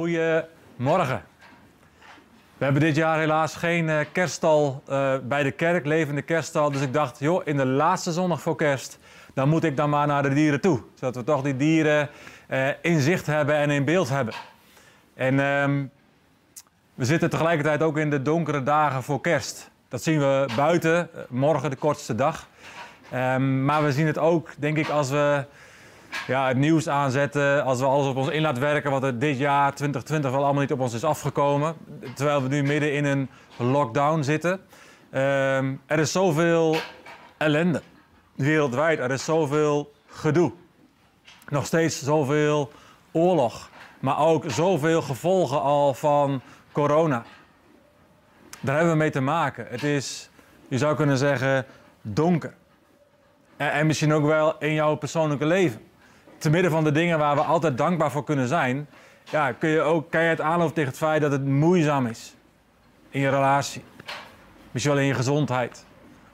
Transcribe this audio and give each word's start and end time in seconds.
Goedemorgen. 0.00 1.22
We 2.56 2.64
hebben 2.64 2.82
dit 2.82 2.96
jaar 2.96 3.18
helaas 3.18 3.54
geen 3.54 3.88
uh, 3.88 4.00
kerststal 4.12 4.82
uh, 4.88 5.14
bij 5.22 5.42
de 5.42 5.50
kerk, 5.50 5.86
levende 5.86 6.22
kerststal. 6.22 6.70
Dus 6.70 6.80
ik 6.80 6.92
dacht, 6.92 7.18
joh, 7.18 7.46
in 7.46 7.56
de 7.56 7.66
laatste 7.66 8.12
zondag 8.12 8.40
voor 8.40 8.56
kerst, 8.56 8.98
dan 9.34 9.48
moet 9.48 9.64
ik 9.64 9.76
dan 9.76 9.90
maar 9.90 10.06
naar 10.06 10.22
de 10.22 10.34
dieren 10.34 10.60
toe. 10.60 10.82
Zodat 10.94 11.16
we 11.16 11.24
toch 11.24 11.42
die 11.42 11.56
dieren 11.56 12.08
uh, 12.50 12.68
in 12.82 13.00
zicht 13.00 13.26
hebben 13.26 13.54
en 13.54 13.70
in 13.70 13.84
beeld 13.84 14.08
hebben. 14.08 14.34
En 15.14 15.38
um, 15.38 15.90
we 16.94 17.04
zitten 17.04 17.30
tegelijkertijd 17.30 17.82
ook 17.82 17.98
in 17.98 18.10
de 18.10 18.22
donkere 18.22 18.62
dagen 18.62 19.02
voor 19.02 19.20
kerst. 19.20 19.70
Dat 19.88 20.02
zien 20.02 20.18
we 20.18 20.48
buiten, 20.56 21.10
morgen 21.28 21.70
de 21.70 21.76
kortste 21.76 22.14
dag. 22.14 22.48
Um, 23.14 23.64
maar 23.64 23.84
we 23.84 23.92
zien 23.92 24.06
het 24.06 24.18
ook, 24.18 24.50
denk 24.58 24.76
ik, 24.76 24.88
als 24.88 25.10
we 25.10 25.44
ja, 26.26 26.48
het 26.48 26.56
nieuws 26.56 26.88
aanzetten. 26.88 27.64
Als 27.64 27.78
we 27.78 27.84
alles 27.84 28.06
op 28.06 28.16
ons 28.16 28.28
in 28.28 28.42
laten 28.42 28.62
werken 28.62 28.90
wat 28.90 29.02
er 29.02 29.18
dit 29.18 29.38
jaar 29.38 29.74
2020 29.74 30.30
wel 30.30 30.44
allemaal 30.44 30.60
niet 30.60 30.72
op 30.72 30.80
ons 30.80 30.94
is 30.94 31.04
afgekomen. 31.04 31.76
Terwijl 32.14 32.42
we 32.42 32.48
nu 32.48 32.62
midden 32.62 32.94
in 32.94 33.04
een 33.04 33.28
lockdown 33.56 34.22
zitten. 34.22 34.52
Um, 34.52 35.80
er 35.86 35.98
is 35.98 36.12
zoveel 36.12 36.76
ellende 37.36 37.82
wereldwijd. 38.34 38.98
Er 38.98 39.10
is 39.10 39.24
zoveel 39.24 39.92
gedoe. 40.06 40.52
Nog 41.48 41.66
steeds 41.66 42.02
zoveel 42.02 42.72
oorlog. 43.12 43.70
Maar 44.00 44.18
ook 44.18 44.44
zoveel 44.46 45.02
gevolgen 45.02 45.62
al 45.62 45.94
van 45.94 46.40
corona. 46.72 47.24
Daar 48.60 48.74
hebben 48.74 48.92
we 48.92 48.98
mee 48.98 49.10
te 49.10 49.20
maken. 49.20 49.66
Het 49.68 49.82
is, 49.82 50.30
je 50.68 50.78
zou 50.78 50.96
kunnen 50.96 51.18
zeggen, 51.18 51.66
donker. 52.02 52.54
En 53.56 53.86
misschien 53.86 54.12
ook 54.12 54.24
wel 54.24 54.58
in 54.58 54.72
jouw 54.72 54.94
persoonlijke 54.94 55.46
leven 55.46 55.88
te 56.40 56.50
midden 56.50 56.70
van 56.70 56.84
de 56.84 56.92
dingen 56.92 57.18
waar 57.18 57.34
we 57.34 57.42
altijd 57.42 57.78
dankbaar 57.78 58.10
voor 58.10 58.24
kunnen 58.24 58.48
zijn, 58.48 58.88
ja, 59.24 59.52
kun 59.52 59.68
je 59.68 59.80
ook 59.80 60.10
kan 60.10 60.22
je 60.22 60.28
het 60.28 60.40
aanlopen 60.40 60.74
tegen 60.74 60.90
het 60.90 60.98
feit 60.98 61.20
dat 61.20 61.32
het 61.32 61.44
moeizaam 61.44 62.06
is. 62.06 62.34
In 63.10 63.20
je 63.20 63.28
relatie. 63.28 63.84
Misschien 64.70 64.94
wel 64.94 65.02
in 65.02 65.08
je 65.08 65.14
gezondheid. 65.14 65.84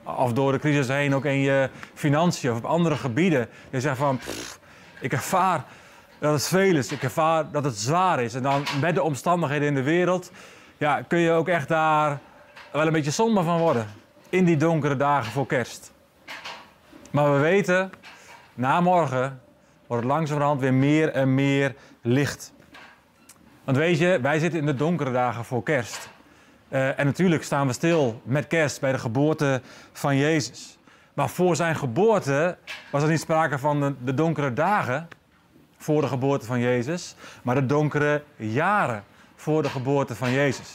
Of 0.03 0.33
door 0.33 0.53
de 0.53 0.59
crisis 0.59 0.89
heen 0.89 1.15
ook 1.15 1.25
in 1.25 1.39
je 1.39 1.71
financiën 1.95 2.51
of 2.51 2.57
op 2.57 2.65
andere 2.65 2.97
gebieden. 2.97 3.49
Je 3.71 3.81
zegt 3.81 3.97
van, 3.97 4.19
pff, 4.19 4.61
ik 5.01 5.13
ervaar 5.13 5.65
dat 6.19 6.33
het 6.33 6.47
veel 6.47 6.77
is. 6.77 6.93
Ik 6.93 7.03
ervaar 7.03 7.51
dat 7.51 7.65
het 7.65 7.77
zwaar 7.77 8.23
is. 8.23 8.35
En 8.35 8.43
dan 8.43 8.65
met 8.81 8.95
de 8.95 9.03
omstandigheden 9.03 9.69
in 9.69 9.75
de 9.75 9.83
wereld, 9.83 10.31
ja, 10.77 11.03
kun 11.03 11.19
je 11.19 11.31
ook 11.31 11.49
echt 11.49 11.69
daar 11.69 12.19
wel 12.73 12.87
een 12.87 12.93
beetje 12.93 13.11
somber 13.11 13.45
van 13.45 13.59
worden. 13.59 13.87
In 14.29 14.45
die 14.45 14.57
donkere 14.57 14.97
dagen 14.97 15.33
voor 15.33 15.47
kerst. 15.47 15.93
Maar 17.11 17.33
we 17.33 17.39
weten, 17.39 17.93
na 18.55 18.81
morgen 18.81 19.41
wordt 19.87 20.03
het 20.03 20.13
langzamerhand 20.13 20.61
weer 20.61 20.75
meer 20.75 21.13
en 21.13 21.35
meer 21.35 21.75
licht. 22.03 22.53
Want 23.65 23.77
weet 23.77 23.99
je, 23.99 24.19
wij 24.23 24.39
zitten 24.39 24.61
in 24.61 24.67
de 24.67 24.75
donkere 24.75 25.13
dagen 25.13 25.45
voor 25.45 25.63
kerst. 25.63 26.09
Uh, 26.69 26.99
en 26.99 27.07
natuurlijk 27.07 27.43
staan 27.43 27.67
we 27.67 27.73
stil 27.73 28.21
met 28.25 28.47
kerst 28.47 28.81
bij 28.81 28.93
de 28.93 28.99
geboorte 28.99 29.61
van 29.93 30.17
Jezus. 30.17 30.79
Maar 31.15 31.29
voor 31.29 31.57
zijn 31.57 31.77
geboorte 31.77 32.57
was 32.91 33.03
er 33.03 33.09
niet 33.09 33.21
sprake 33.21 33.59
van 33.59 33.81
de, 33.81 33.95
de 34.05 34.15
donkere 34.15 34.53
dagen 34.53 35.09
voor 35.77 36.01
de 36.01 36.09
geboorte 36.09 36.47
van 36.47 36.61
Jezus, 36.61 37.15
maar 37.43 37.55
de 37.55 37.67
donkere 37.67 38.23
jaren 38.37 39.05
voor 39.35 39.63
de 39.63 39.69
geboorte 39.69 40.15
van 40.15 40.33
Jezus. 40.33 40.75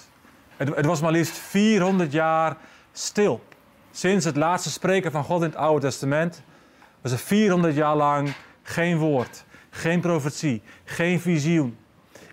Het, 0.57 0.75
het 0.75 0.85
was 0.85 1.01
maar 1.01 1.11
liefst 1.11 1.37
400 1.37 2.11
jaar 2.11 2.57
stil. 2.91 3.43
Sinds 3.91 4.25
het 4.25 4.35
laatste 4.35 4.69
spreken 4.69 5.11
van 5.11 5.23
God 5.23 5.41
in 5.41 5.47
het 5.47 5.55
Oude 5.55 5.85
Testament 5.85 6.43
was 7.01 7.11
er 7.11 7.17
400 7.17 7.75
jaar 7.75 7.95
lang 7.95 8.33
geen 8.63 8.97
woord, 8.97 9.45
geen 9.69 9.99
profetie, 9.99 10.61
geen 10.83 11.19
visioen. 11.19 11.77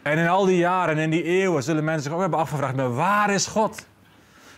En 0.02 0.18
in 0.18 0.28
al 0.28 0.44
die 0.44 0.56
jaren 0.56 0.96
en 0.96 1.02
in 1.02 1.10
die 1.10 1.22
eeuwen 1.22 1.62
zullen 1.62 1.84
mensen 1.84 2.02
zich 2.02 2.12
ook 2.12 2.20
hebben 2.20 2.38
afgevraagd: 2.38 2.76
maar 2.76 2.94
waar 2.94 3.30
is 3.30 3.46
God? 3.46 3.86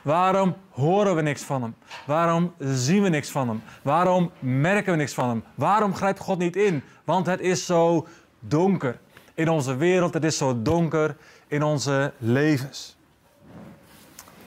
Waarom 0.02 0.56
horen 0.70 1.16
we 1.16 1.22
niks 1.22 1.42
van 1.42 1.62
hem? 1.62 1.74
Waarom 2.06 2.54
zien 2.58 3.02
we 3.02 3.08
niks 3.08 3.30
van 3.30 3.48
hem? 3.48 3.62
Waarom 3.82 4.30
merken 4.38 4.92
we 4.92 4.98
niks 4.98 5.14
van 5.14 5.28
hem? 5.28 5.44
Waarom 5.54 5.94
grijpt 5.94 6.18
God 6.18 6.38
niet 6.38 6.56
in? 6.56 6.82
Want 7.04 7.26
het 7.26 7.40
is 7.40 7.66
zo 7.66 8.06
donker 8.38 8.98
in 9.34 9.48
onze 9.48 9.76
wereld, 9.76 10.14
het 10.14 10.24
is 10.24 10.36
zo 10.36 10.62
donker 10.62 11.16
in 11.46 11.62
onze 11.62 12.12
levens. 12.18 12.96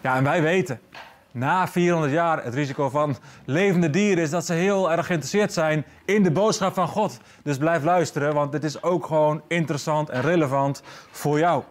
Ja, 0.01 0.15
en 0.15 0.23
wij 0.23 0.41
weten 0.41 0.79
na 1.33 1.67
400 1.67 2.11
jaar 2.11 2.43
het 2.43 2.53
risico 2.53 2.89
van 2.89 3.17
levende 3.45 3.89
dieren 3.89 4.23
is 4.23 4.29
dat 4.29 4.45
ze 4.45 4.53
heel 4.53 4.91
erg 4.91 5.05
geïnteresseerd 5.05 5.53
zijn 5.53 5.85
in 6.05 6.23
de 6.23 6.31
boodschap 6.31 6.73
van 6.73 6.87
God. 6.87 7.19
Dus 7.43 7.57
blijf 7.57 7.83
luisteren, 7.83 8.33
want 8.33 8.51
dit 8.51 8.63
is 8.63 8.83
ook 8.83 9.05
gewoon 9.05 9.41
interessant 9.47 10.09
en 10.09 10.21
relevant 10.21 10.81
voor 11.11 11.39
jou. 11.39 11.63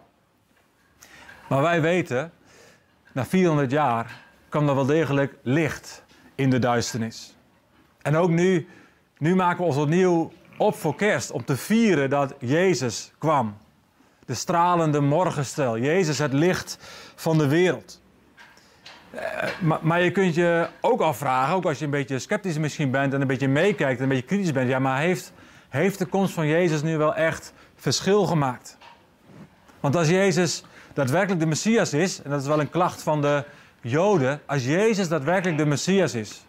Maar 1.48 1.62
wij 1.62 1.80
weten, 1.80 2.32
na 3.12 3.24
400 3.24 3.70
jaar 3.70 4.20
kwam 4.48 4.68
er 4.68 4.74
wel 4.74 4.86
degelijk 4.86 5.34
licht 5.42 6.04
in 6.34 6.50
de 6.50 6.58
duisternis. 6.58 7.36
En 8.02 8.16
ook 8.16 8.30
nu, 8.30 8.68
nu 9.18 9.34
maken 9.34 9.58
we 9.58 9.64
ons 9.64 9.76
opnieuw 9.76 10.32
op 10.56 10.74
voor 10.74 10.94
kerst 10.94 11.30
om 11.30 11.44
te 11.44 11.56
vieren 11.56 12.10
dat 12.10 12.34
Jezus 12.38 13.12
kwam. 13.18 13.56
De 14.24 14.34
stralende 14.34 15.00
morgenstel, 15.00 15.78
Jezus 15.78 16.18
het 16.18 16.32
licht 16.32 16.78
van 17.14 17.38
de 17.38 17.46
wereld. 17.48 18.01
Uh, 19.14 19.20
maar, 19.60 19.78
maar, 19.82 20.02
je 20.02 20.10
kunt 20.10 20.34
je 20.34 20.68
ook 20.80 21.00
afvragen, 21.00 21.54
ook 21.54 21.64
als 21.64 21.78
je 21.78 21.84
een 21.84 21.90
beetje 21.90 22.18
sceptisch 22.18 22.58
misschien 22.58 22.90
bent 22.90 23.14
en 23.14 23.20
een 23.20 23.26
beetje 23.26 23.48
meekijkt 23.48 23.96
en 23.96 24.02
een 24.02 24.08
beetje 24.08 24.26
kritisch 24.26 24.52
bent, 24.52 24.68
ja, 24.68 24.78
maar 24.78 24.98
heeft, 24.98 25.32
heeft 25.68 25.98
de 25.98 26.06
komst 26.06 26.34
van 26.34 26.46
Jezus 26.46 26.82
nu 26.82 26.96
wel 26.96 27.14
echt 27.14 27.52
verschil 27.74 28.26
gemaakt? 28.26 28.78
Want 29.80 29.96
als 29.96 30.08
Jezus 30.08 30.64
daadwerkelijk 30.92 31.40
de 31.40 31.46
Messias 31.46 31.92
is, 31.92 32.22
en 32.22 32.30
dat 32.30 32.40
is 32.40 32.46
wel 32.46 32.60
een 32.60 32.70
klacht 32.70 33.02
van 33.02 33.20
de 33.20 33.44
Joden, 33.80 34.40
als 34.46 34.64
Jezus 34.64 35.08
daadwerkelijk 35.08 35.58
de 35.58 35.66
Messias 35.66 36.14
is, 36.14 36.44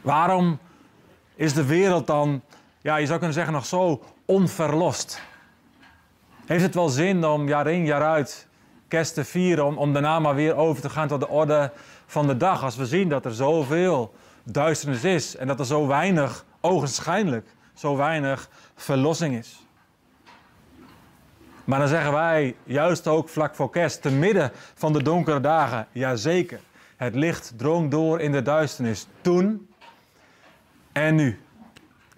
waarom 0.00 0.58
is 1.34 1.54
de 1.54 1.64
wereld 1.64 2.06
dan, 2.06 2.42
ja, 2.80 2.96
je 2.96 3.06
zou 3.06 3.18
kunnen 3.18 3.36
zeggen, 3.36 3.52
nog 3.52 3.66
zo 3.66 4.02
onverlost? 4.24 5.22
Heeft 6.46 6.62
het 6.62 6.74
wel 6.74 6.88
zin 6.88 7.24
om 7.24 7.48
jaar 7.48 7.66
in, 7.66 7.84
jaar 7.84 8.02
uit 8.02 8.48
kerst 8.90 9.14
te 9.14 9.24
vieren, 9.24 9.64
om, 9.64 9.78
om 9.78 9.92
daarna 9.92 10.18
maar 10.18 10.34
weer 10.34 10.56
over 10.56 10.82
te 10.82 10.90
gaan 10.90 11.08
tot 11.08 11.20
de 11.20 11.28
orde 11.28 11.72
van 12.06 12.26
de 12.26 12.36
dag. 12.36 12.62
Als 12.64 12.76
we 12.76 12.86
zien 12.86 13.08
dat 13.08 13.24
er 13.24 13.34
zoveel 13.34 14.14
duisternis 14.42 15.04
is 15.04 15.36
en 15.36 15.46
dat 15.46 15.58
er 15.58 15.66
zo 15.66 15.86
weinig, 15.86 16.44
ogenschijnlijk, 16.60 17.46
zo 17.74 17.96
weinig 17.96 18.48
verlossing 18.74 19.36
is. 19.36 19.64
Maar 21.64 21.78
dan 21.78 21.88
zeggen 21.88 22.12
wij, 22.12 22.56
juist 22.64 23.06
ook 23.06 23.28
vlak 23.28 23.54
voor 23.54 23.70
kerst, 23.70 24.02
te 24.02 24.10
midden 24.10 24.50
van 24.74 24.92
de 24.92 25.02
donkere 25.02 25.40
dagen, 25.40 25.86
jazeker. 25.92 26.60
Het 26.96 27.14
licht 27.14 27.52
drong 27.56 27.90
door 27.90 28.20
in 28.20 28.32
de 28.32 28.42
duisternis 28.42 29.06
toen 29.20 29.68
en 30.92 31.14
nu. 31.14 31.40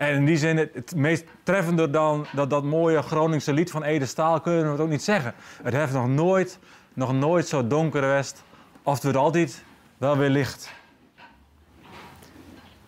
En 0.02 0.14
in 0.14 0.24
die 0.24 0.36
zin, 0.36 0.56
het, 0.56 0.94
meest 0.96 1.24
treffender 1.42 1.92
dan 1.92 2.26
dat, 2.32 2.50
dat 2.50 2.64
mooie 2.64 3.02
Groningse 3.02 3.52
lied 3.52 3.70
van 3.70 3.82
Ede 3.82 4.06
Staal 4.06 4.40
kunnen 4.40 4.64
we 4.64 4.70
het 4.70 4.80
ook 4.80 4.88
niet 4.88 5.02
zeggen. 5.02 5.34
Het 5.62 5.74
heeft 5.74 5.92
nog 5.92 6.08
nooit, 6.08 6.58
nog 6.92 7.12
nooit 7.12 7.48
zo 7.48 7.66
donker 7.66 8.02
geweest, 8.02 8.42
of 8.82 8.94
het 8.94 9.02
wordt 9.02 9.18
altijd 9.18 9.64
wel 9.98 10.16
weer 10.16 10.28
licht. 10.28 10.72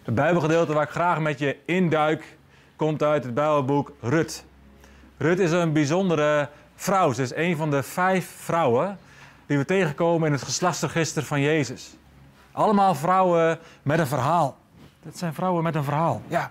Het 0.02 0.14
Bijbelgedeelte 0.14 0.72
waar 0.72 0.82
ik 0.82 0.90
graag 0.90 1.20
met 1.20 1.38
je 1.38 1.56
induik, 1.64 2.36
komt 2.76 3.02
uit 3.02 3.24
het 3.24 3.34
Bijbelboek 3.34 3.92
Rut. 4.00 4.44
Rut 5.16 5.38
is 5.38 5.50
een 5.50 5.72
bijzondere 5.72 6.48
vrouw. 6.74 7.12
Ze 7.12 7.22
is 7.22 7.34
een 7.34 7.56
van 7.56 7.70
de 7.70 7.82
vijf 7.82 8.34
vrouwen 8.38 8.98
die 9.46 9.58
we 9.58 9.64
tegenkomen 9.64 10.26
in 10.26 10.32
het 10.32 10.42
geslachtsregister 10.42 11.22
van 11.22 11.40
Jezus. 11.40 11.96
Allemaal 12.52 12.94
vrouwen 12.94 13.58
met 13.82 13.98
een 13.98 14.06
verhaal. 14.06 14.56
Dat 15.02 15.18
zijn 15.18 15.34
vrouwen 15.34 15.62
met 15.62 15.74
een 15.74 15.84
verhaal, 15.84 16.22
ja. 16.28 16.50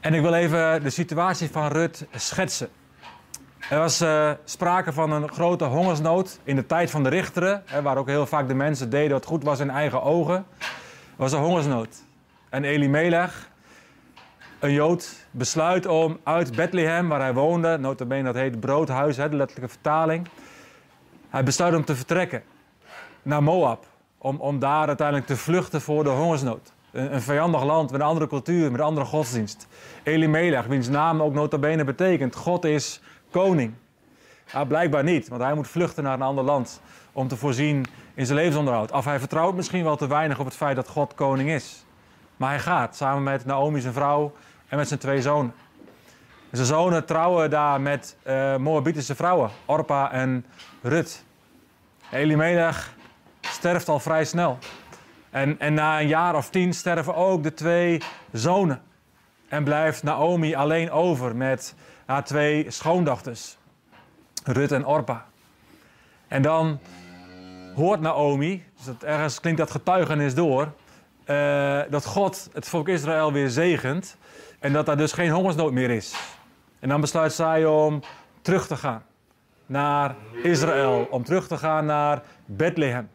En 0.00 0.14
ik 0.14 0.20
wil 0.20 0.34
even 0.34 0.82
de 0.82 0.90
situatie 0.90 1.50
van 1.50 1.68
Rut 1.68 2.06
schetsen. 2.14 2.68
Er 3.70 3.78
was 3.78 4.02
uh, 4.02 4.30
sprake 4.44 4.92
van 4.92 5.12
een 5.12 5.28
grote 5.28 5.64
hongersnood 5.64 6.38
in 6.44 6.56
de 6.56 6.66
tijd 6.66 6.90
van 6.90 7.02
de 7.02 7.08
richteren, 7.08 7.62
hè, 7.66 7.82
waar 7.82 7.96
ook 7.96 8.06
heel 8.06 8.26
vaak 8.26 8.48
de 8.48 8.54
mensen 8.54 8.90
deden 8.90 9.10
wat 9.10 9.24
goed 9.24 9.44
was 9.44 9.60
in 9.60 9.70
eigen 9.70 10.02
ogen. 10.02 10.46
Was 11.16 11.32
een 11.32 11.40
hongersnood. 11.40 12.02
En 12.48 12.64
Elimelech, 12.64 13.50
een 14.58 14.72
Jood, 14.72 15.26
besluit 15.30 15.86
om 15.86 16.18
uit 16.24 16.56
Bethlehem, 16.56 17.08
waar 17.08 17.20
hij 17.20 17.34
woonde, 17.34 17.78
notabene 17.78 18.22
dat 18.22 18.34
heet 18.34 18.60
broodhuis, 18.60 19.16
hè, 19.16 19.28
de 19.28 19.36
letterlijke 19.36 19.72
vertaling. 19.72 20.28
Hij 21.28 21.42
besluit 21.42 21.74
om 21.74 21.84
te 21.84 21.96
vertrekken 21.96 22.42
naar 23.22 23.42
Moab, 23.42 23.86
om, 24.18 24.36
om 24.36 24.58
daar 24.58 24.86
uiteindelijk 24.86 25.26
te 25.26 25.36
vluchten 25.36 25.80
voor 25.80 26.04
de 26.04 26.10
hongersnood. 26.10 26.72
Een, 26.92 27.22
vijandig 27.22 27.64
land 27.64 27.90
met 27.90 28.00
een 28.00 28.06
andere 28.06 28.26
cultuur, 28.26 28.70
met 28.70 28.80
een 28.80 28.86
andere 28.86 29.06
godsdienst. 29.06 29.66
Elimelech, 30.02 30.66
wiens 30.66 30.88
naam 30.88 31.22
ook 31.22 31.32
nota 31.32 31.58
bene 31.58 31.84
betekent, 31.84 32.36
God 32.36 32.64
is 32.64 33.00
koning. 33.30 33.74
Ja, 34.52 34.64
blijkbaar 34.64 35.04
niet, 35.04 35.28
want 35.28 35.42
hij 35.42 35.54
moet 35.54 35.68
vluchten 35.68 36.04
naar 36.04 36.14
een 36.14 36.22
ander 36.22 36.44
land 36.44 36.80
om 37.12 37.28
te 37.28 37.36
voorzien 37.36 37.86
in 38.14 38.26
zijn 38.26 38.38
levensonderhoud. 38.38 38.92
Of 38.92 39.04
hij 39.04 39.18
vertrouwt 39.18 39.54
misschien 39.54 39.84
wel 39.84 39.96
te 39.96 40.06
weinig 40.06 40.38
op 40.38 40.44
het 40.44 40.56
feit 40.56 40.76
dat 40.76 40.88
God 40.88 41.14
koning 41.14 41.50
is. 41.50 41.84
Maar 42.36 42.50
hij 42.50 42.58
gaat 42.58 42.96
samen 42.96 43.22
met 43.22 43.44
Naomi, 43.44 43.80
zijn 43.80 43.92
vrouw, 43.92 44.32
en 44.68 44.76
met 44.76 44.88
zijn 44.88 45.00
twee 45.00 45.22
zonen. 45.22 45.54
Zijn 46.50 46.66
zonen 46.66 47.04
trouwen 47.04 47.50
daar 47.50 47.80
met 47.80 48.16
uh, 48.26 48.56
Moabitische 48.56 49.14
vrouwen, 49.14 49.50
Orpa 49.64 50.12
en 50.12 50.46
Rut. 50.82 51.24
Elimelech 52.10 52.94
sterft 53.40 53.88
al 53.88 54.00
vrij 54.00 54.24
snel. 54.24 54.58
En, 55.30 55.58
en 55.58 55.74
na 55.74 56.00
een 56.00 56.06
jaar 56.06 56.36
of 56.36 56.50
tien 56.50 56.74
sterven 56.74 57.14
ook 57.14 57.42
de 57.42 57.54
twee 57.54 58.02
zonen. 58.32 58.82
En 59.48 59.64
blijft 59.64 60.02
Naomi 60.02 60.54
alleen 60.54 60.90
over 60.90 61.36
met 61.36 61.74
haar 62.06 62.24
twee 62.24 62.70
schoondochters, 62.70 63.58
Rut 64.44 64.72
en 64.72 64.86
Orpa. 64.86 65.26
En 66.28 66.42
dan 66.42 66.78
hoort 67.74 68.00
Naomi, 68.00 68.64
dus 68.76 68.94
ergens 69.02 69.40
klinkt 69.40 69.58
dat 69.58 69.70
getuigenis 69.70 70.34
door, 70.34 70.72
uh, 71.26 71.80
dat 71.90 72.04
God 72.04 72.50
het 72.52 72.68
volk 72.68 72.88
Israël 72.88 73.32
weer 73.32 73.48
zegent 73.48 74.16
en 74.58 74.72
dat 74.72 74.86
daar 74.86 74.96
dus 74.96 75.12
geen 75.12 75.30
hongersnood 75.30 75.72
meer 75.72 75.90
is. 75.90 76.14
En 76.78 76.88
dan 76.88 77.00
besluit 77.00 77.32
zij 77.32 77.66
om 77.66 78.02
terug 78.42 78.66
te 78.66 78.76
gaan 78.76 79.02
naar 79.66 80.14
Israël, 80.42 81.06
om 81.10 81.24
terug 81.24 81.46
te 81.46 81.56
gaan 81.56 81.86
naar 81.86 82.22
Bethlehem. 82.44 83.08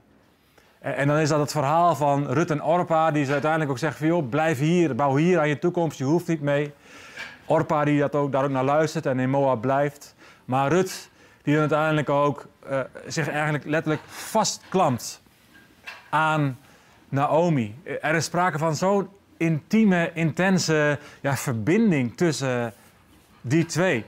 En, 0.85 1.07
dan 1.07 1.17
is 1.17 1.29
dat 1.29 1.39
het 1.39 1.51
verhaal 1.51 1.95
van 1.95 2.27
Rut 2.27 2.51
en 2.51 2.63
Orpa, 2.63 3.11
die 3.11 3.25
ze 3.25 3.31
uiteindelijk 3.31 3.71
ook 3.71 3.77
zeggen 3.77 3.99
van 3.99 4.07
joh, 4.07 4.29
blijf 4.29 4.59
hier, 4.59 4.95
bouw 4.95 5.15
hier 5.15 5.39
aan 5.39 5.47
je 5.47 5.59
toekomst, 5.59 5.97
je 5.97 6.03
hoeft 6.03 6.27
niet 6.27 6.41
mee. 6.41 6.73
Orpa 7.45 7.83
die 7.83 7.99
dat 7.99 8.15
ook, 8.15 8.31
daar 8.31 8.43
ook 8.43 8.49
naar 8.49 8.63
luistert 8.63 9.05
en 9.05 9.19
in 9.19 9.29
Moab 9.29 9.61
blijft. 9.61 10.15
Maar 10.45 10.71
Rut, 10.71 11.09
die 11.43 11.53
dan 11.53 11.61
uiteindelijk 11.61 12.09
ook 12.09 12.47
uh, 12.69 12.79
zich 13.07 13.29
eigenlijk 13.29 13.65
letterlijk 13.65 14.01
vastklampt 14.07 15.21
aan 16.09 16.57
Naomi. 17.09 17.75
Er 18.01 18.15
is 18.15 18.25
sprake 18.25 18.57
van 18.57 18.75
zo'n 18.75 19.09
intieme, 19.37 20.11
intense 20.13 20.99
ja, 21.21 21.35
verbinding 21.35 22.17
tussen 22.17 22.73
die 23.41 23.65
twee. 23.65 24.05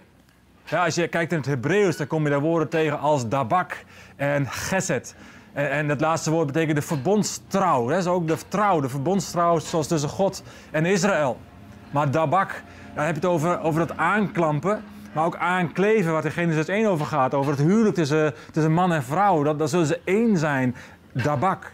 Ja, 0.63 0.83
als 0.83 0.95
je 0.95 1.07
kijkt 1.07 1.31
in 1.31 1.37
het 1.37 1.47
Hebreeuws, 1.47 1.97
dan 1.97 2.07
kom 2.07 2.23
je 2.23 2.29
daar 2.29 2.39
woorden 2.39 2.69
tegen 2.69 2.99
als 2.99 3.27
dabak 3.27 3.83
en 4.15 4.47
geset. 4.47 5.15
En, 5.57 5.69
en 5.69 5.89
het 5.89 6.01
laatste 6.01 6.31
woord 6.31 6.47
betekent 6.47 6.75
de 6.75 6.81
verbondstrouw. 6.81 7.87
Dat 7.87 7.97
is 7.97 8.07
ook 8.07 8.27
de 8.27 8.37
trouw, 8.47 8.79
de 8.79 8.89
verbondstrouw 8.89 9.59
zoals 9.59 9.87
tussen 9.87 10.09
God 10.09 10.43
en 10.71 10.85
Israël. 10.85 11.37
Maar 11.91 12.11
dabak, 12.11 12.63
daar 12.95 13.05
heb 13.05 13.15
je 13.15 13.21
het 13.21 13.29
over, 13.29 13.61
over 13.61 13.81
het 13.81 13.97
aanklampen, 13.97 14.83
maar 15.13 15.25
ook 15.25 15.37
aankleven, 15.37 16.11
waar 16.11 16.25
in 16.25 16.31
Genesis 16.31 16.67
1 16.67 16.87
over 16.87 17.05
gaat. 17.05 17.33
Over 17.33 17.51
het 17.51 17.61
huwelijk 17.61 17.95
tussen, 17.95 18.33
tussen 18.51 18.73
man 18.73 18.93
en 18.93 19.03
vrouw. 19.03 19.43
Dat, 19.43 19.59
dat 19.59 19.69
zullen 19.69 19.85
ze 19.85 19.99
één 20.03 20.37
zijn. 20.37 20.75
Dabak. 21.11 21.71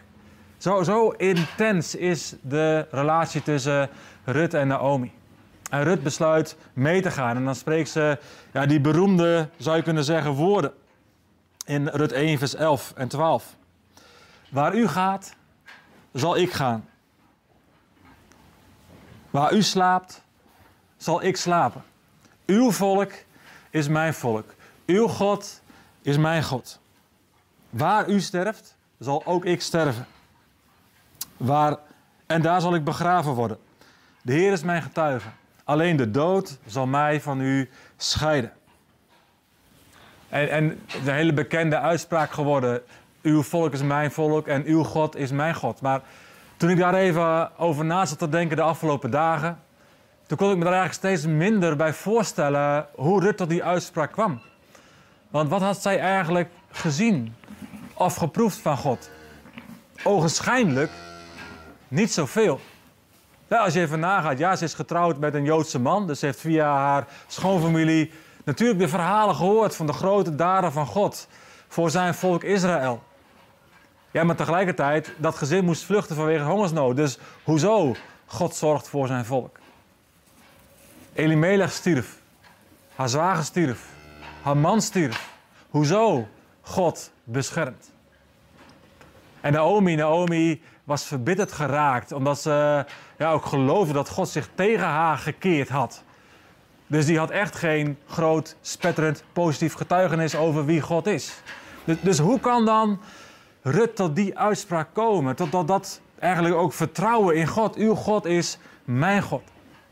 Zo, 0.58 0.84
zo 0.84 1.10
intens 1.10 1.96
is 1.96 2.36
de 2.42 2.88
relatie 2.92 3.42
tussen 3.42 3.90
Rut 4.24 4.54
en 4.54 4.68
Naomi. 4.68 5.12
En 5.70 5.84
Rut 5.84 6.04
besluit 6.04 6.58
mee 6.74 7.02
te 7.02 7.12
gaan. 7.12 7.36
En 7.36 7.46
dan 7.46 7.56
spreekt 7.56 7.90
ze 7.90 8.18
ja, 8.54 8.66
die 8.66 8.82
beroemde, 8.82 9.50
zou 9.58 9.76
je 9.76 9.84
kunnen 9.84 10.04
zeggen, 10.04 10.32
woorden. 10.32 10.72
In 11.66 11.88
Rut 11.88 12.12
1, 12.12 12.38
vers 12.38 12.56
11 12.56 12.94
en 12.96 13.08
12. 13.08 13.56
Waar 14.54 14.76
u 14.76 14.88
gaat, 14.88 15.36
zal 16.12 16.38
ik 16.38 16.52
gaan. 16.52 16.90
Waar 19.30 19.54
u 19.54 19.62
slaapt, 19.62 20.24
zal 20.98 21.24
ik 21.24 21.38
slapen. 21.38 21.84
Uw 22.46 22.72
volk 22.72 23.12
is 23.70 23.88
mijn 23.88 24.14
volk. 24.14 24.56
Uw 24.86 25.08
God 25.08 25.62
is 26.02 26.18
mijn 26.18 26.44
God. 26.44 26.80
Waar 27.70 28.10
u 28.10 28.20
sterft, 28.20 28.76
zal 29.00 29.26
ook 29.26 29.46
ik 29.46 29.62
sterven. 29.62 30.08
Waar, 31.38 31.78
en 32.26 32.42
daar 32.42 32.62
zal 32.62 32.76
ik 32.76 32.84
begraven 32.84 33.34
worden. 33.34 33.58
De 34.22 34.34
Heer 34.34 34.52
is 34.52 34.64
mijn 34.64 34.82
getuige. 34.82 35.30
Alleen 35.64 35.96
de 35.96 36.12
dood 36.12 36.58
zal 36.66 36.86
mij 36.86 37.22
van 37.22 37.42
u 37.42 37.70
scheiden. 37.98 38.54
En, 40.30 40.50
en 40.50 40.64
een 41.06 41.14
hele 41.14 41.34
bekende 41.34 41.80
uitspraak 41.80 42.32
geworden. 42.32 42.84
Uw 43.24 43.44
volk 43.44 43.74
is 43.74 43.81
mijn 43.81 44.12
volk 44.12 44.48
en 44.48 44.64
uw 44.66 44.84
God 44.84 45.16
is 45.16 45.31
mijn 45.31 45.56
God. 45.56 45.81
Maar 45.81 46.02
toen 46.58 46.70
ik 46.70 46.78
daar 46.78 46.94
even 46.94 47.58
over 47.58 47.86
na 47.86 48.06
zat 48.06 48.20
te 48.20 48.30
denken 48.30 48.58
de 48.58 48.64
afgelopen 48.64 49.12
dagen, 49.12 49.60
toen 50.28 50.38
kon 50.38 50.52
ik 50.52 50.58
me 50.58 50.64
daar 50.64 50.74
eigenlijk 50.74 51.04
steeds 51.04 51.34
minder 51.34 51.75
bij 51.75 51.94
voorstellen 51.94 52.88
hoe 52.96 53.22
Rut 53.22 53.38
tot 53.38 53.50
die 53.50 53.64
uitspraak 53.64 54.12
kwam. 54.12 54.42
Want 55.30 55.50
wat 55.50 55.62
had 55.62 55.81
zij 55.81 56.00
eigenlijk 56.00 56.50
gezien 56.72 57.36
of 57.94 58.16
geproefd 58.16 58.58
van 58.58 58.78
God? 58.78 59.10
Ogenschijnlijk 60.04 60.92
niet 61.88 62.14
zoveel. 62.14 62.60
Nou, 63.48 63.64
als 63.64 63.74
je 63.74 63.81
even 63.81 64.00
nagaat, 64.00 64.38
ja, 64.38 64.56
ze 64.56 64.64
is 64.64 64.74
getrouwd 64.74 65.18
met 65.18 65.34
een 65.34 65.44
Joodse 65.44 65.80
man, 65.80 66.08
dus 66.08 66.22
heeft 66.22 66.40
via 66.40 66.75
haar 66.75 67.08
schoonfamilie 67.28 68.12
natuurlijk 68.44 68.80
de 68.80 68.88
verhalen 68.88 69.36
gehoord 69.36 69.75
van 69.75 69.86
de 69.86 69.94
grote 69.94 70.36
daden 70.36 70.72
van 70.72 70.86
God 70.86 71.28
voor 71.68 71.90
zijn 71.90 72.14
volk 72.14 72.44
Israël. 72.44 73.04
Ja, 74.13 74.24
maar 74.24 74.36
tegelijkertijd, 74.36 75.13
dat 75.18 75.36
gezin 75.36 75.65
moest 75.65 75.83
vluchten 75.83 76.15
vanwege 76.15 76.44
hongersnood. 76.44 76.95
Dus 76.95 77.18
hoezo 77.44 77.95
God 78.25 78.56
zorgt 78.56 78.88
voor 78.88 79.07
zijn 79.07 79.25
volk? 79.25 79.57
Elimelech 81.13 81.71
stierf. 81.71 82.18
Haar 82.95 83.10
zwager 83.10 83.44
stierf. 83.44 83.86
Haar 84.42 84.57
man 84.57 84.81
stierf. 84.81 85.30
Hoezo 85.69 86.27
God 86.62 87.12
beschermt? 87.24 87.92
En 89.42 89.54
Naomi, 89.54 89.95
Naomi 89.95 90.62
was 90.83 91.06
verbitterd 91.06 91.51
geraakt. 91.51 92.12
Omdat 92.12 92.42
ze 92.42 92.86
ja, 93.18 93.31
ook 93.31 93.45
geloofde 93.45 93.94
dat 93.94 94.10
God 94.10 94.30
zich 94.30 94.50
tegen 94.56 94.86
haar 94.86 95.18
gekeerd 95.18 95.69
had. 95.69 96.04
Dus 96.88 97.06
die 97.06 97.18
had 97.18 97.30
echt 97.30 97.56
geen 97.56 97.98
groot, 98.07 98.56
spetterend, 98.62 99.24
positief 99.33 99.74
getuigenis 99.74 100.36
over 100.36 100.65
wie 100.65 100.81
God 100.81 101.07
is. 101.07 101.42
Dus, 101.83 101.98
dus 102.01 102.19
hoe 102.19 102.39
kan 102.39 102.65
dan 102.65 103.00
Rut 103.63 103.95
tot 103.95 104.15
die 104.15 104.38
uitspraak 104.38 104.88
komen? 104.94 105.36
Tot 105.36 105.68
dat, 105.68 106.01
eigenlijk 106.19 106.56
ook 106.56 106.74
vertrouwen 106.74 107.36
in 107.36 107.48
God. 107.48 107.75
Uw 107.75 107.95
God 107.95 108.25
is 108.25 108.57
mijn 108.83 109.21
God. 109.21 109.42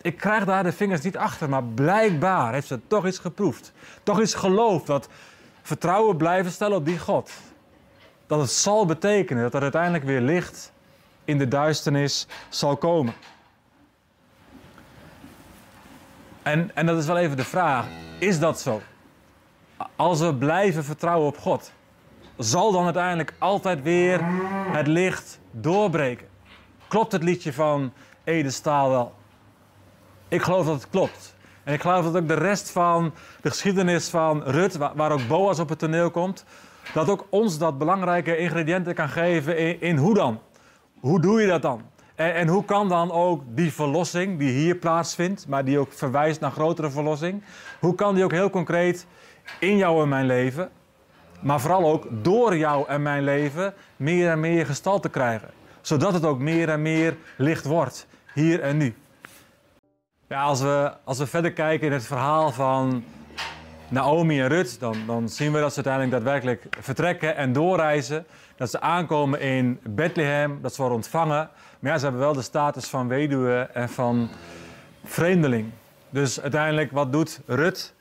Ik 0.01 0.17
krijg 0.17 0.45
daar 0.45 0.63
de 0.63 0.71
vingers 0.71 1.01
niet 1.01 1.17
achter, 1.17 1.49
maar 1.49 1.63
blijkbaar 1.63 2.53
heeft 2.53 2.67
ze 2.67 2.79
toch 2.87 3.07
iets 3.07 3.19
geproefd. 3.19 3.73
Toch 4.03 4.21
iets 4.21 4.33
geloofd 4.33 4.87
dat 4.87 5.09
vertrouwen 5.61 6.17
blijven 6.17 6.51
stellen 6.51 6.77
op 6.77 6.85
die 6.85 6.99
God. 6.99 7.31
Dat 8.27 8.39
het 8.39 8.51
zal 8.51 8.85
betekenen 8.85 9.43
dat 9.43 9.53
er 9.53 9.61
uiteindelijk 9.61 10.03
weer 10.03 10.21
licht 10.21 10.71
in 11.25 11.37
de 11.37 11.47
duisternis 11.47 12.27
zal 12.49 12.77
komen. 12.77 13.13
En, 16.43 16.75
en 16.75 16.85
dat 16.85 16.97
is 16.97 17.05
wel 17.05 17.17
even 17.17 17.37
de 17.37 17.43
vraag: 17.43 17.85
is 18.19 18.39
dat 18.39 18.59
zo? 18.59 18.81
Als 19.95 20.19
we 20.19 20.35
blijven 20.35 20.83
vertrouwen 20.83 21.27
op 21.27 21.37
God, 21.37 21.71
zal 22.43 22.71
dan 22.71 22.83
uiteindelijk 22.83 23.33
altijd 23.37 23.81
weer 23.81 24.19
het 24.71 24.87
licht 24.87 25.39
doorbreken? 25.51 26.27
Klopt 26.87 27.11
het 27.11 27.23
liedje 27.23 27.53
van 27.53 27.93
Ede 28.23 28.51
Staal 28.51 28.89
wel? 28.89 29.13
Ik 30.27 30.41
geloof 30.41 30.65
dat 30.65 30.75
het 30.75 30.89
klopt. 30.89 31.35
En 31.63 31.73
ik 31.73 31.81
geloof 31.81 32.05
dat 32.05 32.15
ook 32.15 32.27
de 32.27 32.33
rest 32.33 32.71
van 32.71 33.13
de 33.41 33.49
geschiedenis 33.49 34.09
van 34.09 34.43
Rut, 34.43 34.77
waar, 34.77 35.11
ook 35.11 35.27
Boas 35.27 35.59
op 35.59 35.69
het 35.69 35.79
toneel 35.79 36.11
komt, 36.11 36.45
dat 36.93 37.09
ook 37.09 37.27
ons 37.29 37.57
dat 37.57 37.77
belangrijke 37.77 38.37
ingrediënten 38.37 38.93
kan 38.93 39.09
geven 39.09 39.81
in, 39.81 39.97
hoe 39.97 40.13
dan? 40.13 40.39
Hoe 40.99 41.21
doe 41.21 41.41
je 41.41 41.47
dat 41.47 41.61
dan? 41.61 41.81
En, 42.15 42.33
en, 42.33 42.47
hoe 42.47 42.65
kan 42.65 42.89
dan 42.89 43.11
ook 43.11 43.43
die 43.47 43.73
verlossing 43.73 44.39
die 44.39 44.51
hier 44.51 44.75
plaatsvindt, 44.75 45.47
maar 45.47 45.65
die 45.65 45.79
ook 45.79 45.93
verwijst 45.93 46.39
naar 46.39 46.51
grotere 46.51 46.91
verlossing, 46.91 47.43
hoe 47.79 47.95
kan 47.95 48.15
die 48.15 48.23
ook 48.23 48.31
heel 48.31 48.49
concreet 48.49 49.07
in 49.59 49.77
jou 49.77 50.01
en 50.01 50.09
mijn 50.09 50.25
leven, 50.25 50.71
maar 51.41 51.59
vooral 51.59 51.91
ook 51.91 52.07
door 52.11 52.57
jou 52.57 52.87
en 52.87 53.01
mijn 53.01 53.23
leven 53.23 53.73
meer 53.95 54.29
en 54.29 54.39
meer 54.39 54.65
gestalte 54.65 55.09
krijgen? 55.09 55.49
Zodat 55.81 56.13
het 56.13 56.25
ook 56.25 56.39
meer 56.39 56.69
en 56.69 56.81
meer 56.81 57.15
licht 57.37 57.65
wordt, 57.65 58.07
hier 58.33 58.61
en 58.61 58.77
nu. 58.77 58.95
Ja, 60.27 60.41
als, 60.41 60.61
we, 60.61 60.91
als 61.03 61.17
we 61.17 61.27
verder 61.27 61.53
kijken 61.53 61.87
in 61.87 61.93
het 61.93 62.05
verhaal 62.05 62.51
van 62.51 63.03
Naomi 63.91 64.41
en 64.41 64.47
Rut, 64.47 64.79
dan, 64.79 64.95
dan 65.05 65.29
zien 65.29 65.51
we 65.51 65.59
dat 65.59 65.73
ze 65.73 65.75
uiteindelijk 65.75 66.13
daadwerkelijk 66.13 66.67
vertrekken 66.79 67.35
en 67.35 67.53
doorreizen. 67.53 68.25
Dat 68.55 68.69
ze 68.69 68.81
aankomen 68.81 69.39
in 69.39 69.79
Bethlehem, 69.83 70.59
dat 70.61 70.71
ze 70.71 70.77
worden 70.77 70.97
ontvangen. 70.97 71.49
Maar 71.79 71.91
ja, 71.91 71.97
ze 71.97 72.03
hebben 72.03 72.21
wel 72.21 72.33
de 72.33 72.41
status 72.41 72.87
van 72.87 73.07
weduwe 73.07 73.69
en 73.73 73.89
van 73.89 74.29
vreemdeling. 75.03 75.69
Dus 76.09 76.41
uiteindelijk, 76.41 76.91
wat 76.91 77.11
doet 77.11 77.41
Rut? 77.45 77.93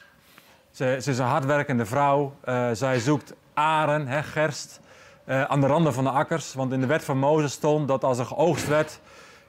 Ze, 0.71 0.99
ze 1.03 1.11
is 1.11 1.19
een 1.19 1.27
hardwerkende 1.27 1.87
vrouw. 1.87 2.35
Uh, 2.45 2.69
zij 2.73 2.99
zoekt 2.99 3.35
aren, 3.55 4.07
hè, 4.07 4.23
gerst, 4.23 4.81
uh, 5.27 5.43
aan 5.43 5.61
de 5.61 5.67
randen 5.67 5.95
van 5.95 6.05
de 6.05 6.11
akkers. 6.11 6.55
Want 6.55 6.73
in 6.73 6.81
de 6.81 6.87
wet 6.87 7.05
van 7.05 7.19
Mozes 7.19 7.53
stond 7.53 7.89
dat 7.89 8.05
als 8.05 8.19
er 8.19 8.27
geoogst 8.27 8.69
werd, 8.69 9.01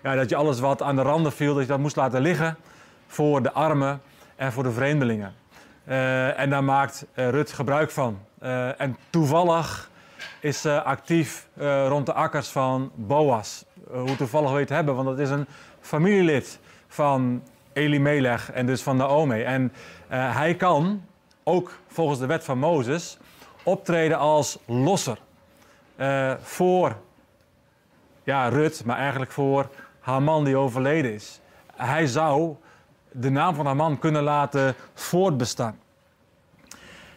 ja, 0.03 0.15
dat 0.15 0.29
je 0.29 0.35
alles 0.35 0.59
wat 0.59 0.81
aan 0.81 0.95
de 0.95 1.01
randen 1.01 1.31
viel, 1.31 1.53
dat 1.53 1.63
je 1.63 1.69
dat 1.69 1.79
moest 1.79 1.95
laten 1.95 2.21
liggen 2.21 2.57
voor 3.07 3.41
de 3.41 3.51
armen 3.51 4.01
en 4.35 4.51
voor 4.51 4.63
de 4.63 4.71
vreemdelingen. 4.71 5.33
Uh, 5.87 6.39
en 6.39 6.49
daar 6.49 6.63
maakt 6.63 7.05
Rut 7.13 7.51
gebruik 7.51 7.91
van. 7.91 8.19
en 8.77 8.97
toevallig 9.09 9.89
is 10.39 10.65
uh, 10.65 10.83
actief 10.83 11.47
uh, 11.53 11.87
rond 11.87 12.05
de 12.05 12.13
akkers 12.13 12.47
van 12.47 12.91
Boas. 12.95 13.65
Uh, 13.91 14.01
hoe 14.01 14.15
toevallig 14.15 14.51
weet 14.51 14.69
hebben, 14.69 14.95
want 14.95 15.07
dat 15.07 15.19
is 15.19 15.29
een 15.29 15.47
familielid 15.79 16.59
van 16.87 17.43
Elimelech 17.73 18.51
en 18.51 18.65
dus 18.65 18.81
van 18.81 18.97
Naomi. 18.97 19.41
En 19.41 19.73
uh, 20.11 20.35
hij 20.35 20.55
kan, 20.55 21.05
ook 21.43 21.79
volgens 21.87 22.19
de 22.19 22.25
wet 22.25 22.43
van 22.43 22.57
Mozes, 22.57 23.17
optreden 23.63 24.17
als 24.17 24.59
losser. 24.65 25.17
Uh, 25.97 26.33
voor 26.41 26.95
ja, 28.23 28.47
Rut, 28.47 28.85
maar 28.85 28.97
eigenlijk 28.97 29.31
voor 29.31 29.69
haar 29.99 30.21
man 30.21 30.43
die 30.43 30.57
overleden 30.57 31.13
is. 31.13 31.39
Hij 31.75 32.07
zou 32.07 32.55
de 33.11 33.29
naam 33.29 33.55
van 33.55 33.65
haar 33.65 33.75
man 33.75 33.99
kunnen 33.99 34.23
laten 34.23 34.75
voortbestaan. 34.93 35.79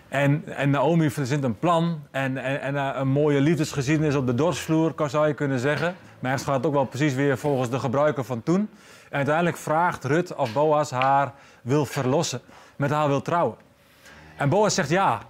En, 0.09 0.43
en 0.47 0.71
Naomi 0.71 1.11
verzint 1.11 1.45
een 1.45 1.59
plan 1.59 2.03
en, 2.11 2.37
en, 2.61 2.77
eh, 2.77 2.91
een 2.95 3.09
mooie 3.09 3.41
liefdesgeschiedenis 3.41 4.15
op 4.15 4.27
de 4.27 4.35
dorsvloer, 4.35 4.95
zou 5.07 5.27
je 5.27 5.35
kunnen 5.35 5.59
zeggen. 5.59 5.97
Maar 6.19 6.33
het 6.33 6.43
gaat 6.43 6.67
ook 6.67 6.73
wel 6.73 6.85
precies 6.85 7.15
weer 7.15 7.39
volgens 7.39 7.71
de 7.71 7.79
gebruiken 7.79 8.25
van 8.25 8.43
toen. 8.43 8.69
En 9.11 9.17
uiteindelijk 9.17 9.57
vraagt 9.57 10.05
Rut 10.05 10.35
of 10.35 10.53
Boas 10.53 10.91
haar 10.91 11.33
wil 11.63 11.87
verlossen, 11.87 12.41
met 12.77 12.91
haar 12.91 13.09
wil 13.09 13.23
trouwen. 13.23 13.57
En 14.37 14.49
Boas 14.49 14.75
zegt 14.75 14.89
ja. 14.89 15.21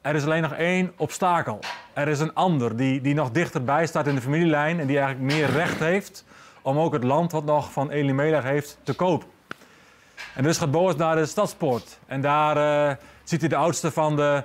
Er 0.00 0.14
is 0.14 0.24
alleen 0.24 0.42
nog 0.42 0.52
één 0.52 0.92
obstakel. 0.96 1.58
Er 1.92 2.08
is 2.08 2.20
een 2.20 2.34
ander 2.34 2.76
die, 2.76 3.00
die 3.00 3.14
nog 3.14 3.30
dichterbij 3.30 3.86
staat 3.86 4.06
in 4.06 4.14
de 4.14 4.20
familielijn 4.20 4.80
en 4.80 4.86
die 4.86 4.98
eigenlijk 4.98 5.32
meer 5.32 5.50
recht 5.50 5.78
heeft 5.78 6.24
om 6.62 6.78
ook 6.78 6.92
het 6.92 7.04
land 7.04 7.32
wat 7.32 7.44
nog 7.44 7.72
van 7.72 7.90
Elimelech 7.90 8.42
heeft 8.42 8.78
te 8.82 8.94
kopen. 8.94 9.28
En 10.34 10.42
dus 10.42 10.58
gaat 10.58 10.70
Boas 10.70 10.96
naar 10.96 11.16
de 11.16 11.26
stadspoort. 11.26 11.98
En 12.06 12.20
daar 12.20 12.56
uh, 12.88 12.96
ziet 13.24 13.40
hij 13.40 13.48
de 13.48 13.56
oudste 13.56 13.90
van, 13.90 14.16
de, 14.16 14.42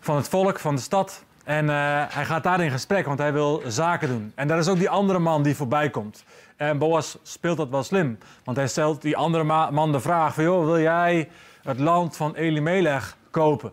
van 0.00 0.16
het 0.16 0.28
volk, 0.28 0.58
van 0.58 0.74
de 0.74 0.80
stad. 0.80 1.24
En 1.44 1.64
uh, 1.64 1.70
hij 2.08 2.24
gaat 2.24 2.42
daar 2.42 2.60
in 2.60 2.70
gesprek, 2.70 3.06
want 3.06 3.18
hij 3.18 3.32
wil 3.32 3.62
zaken 3.66 4.08
doen. 4.08 4.32
En 4.34 4.48
daar 4.48 4.58
is 4.58 4.68
ook 4.68 4.78
die 4.78 4.90
andere 4.90 5.18
man 5.18 5.42
die 5.42 5.56
voorbij 5.56 5.90
komt. 5.90 6.24
En 6.56 6.78
Boas 6.78 7.18
speelt 7.22 7.56
dat 7.56 7.68
wel 7.68 7.82
slim. 7.82 8.18
Want 8.44 8.56
hij 8.56 8.68
stelt 8.68 9.02
die 9.02 9.16
andere 9.16 9.70
man 9.70 9.92
de 9.92 10.00
vraag 10.00 10.34
van... 10.34 10.44
joh, 10.44 10.64
wil 10.64 10.80
jij 10.80 11.28
het 11.62 11.78
land 11.78 12.16
van 12.16 12.34
Elimelech 12.34 13.16
kopen? 13.30 13.72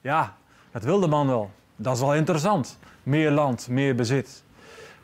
Ja, 0.00 0.36
dat 0.72 0.82
wil 0.82 1.00
de 1.00 1.06
man 1.06 1.26
wel. 1.26 1.50
Dat 1.76 1.94
is 1.94 2.00
wel 2.00 2.14
interessant. 2.14 2.78
Meer 3.02 3.30
land, 3.30 3.68
meer 3.68 3.94
bezit. 3.94 4.44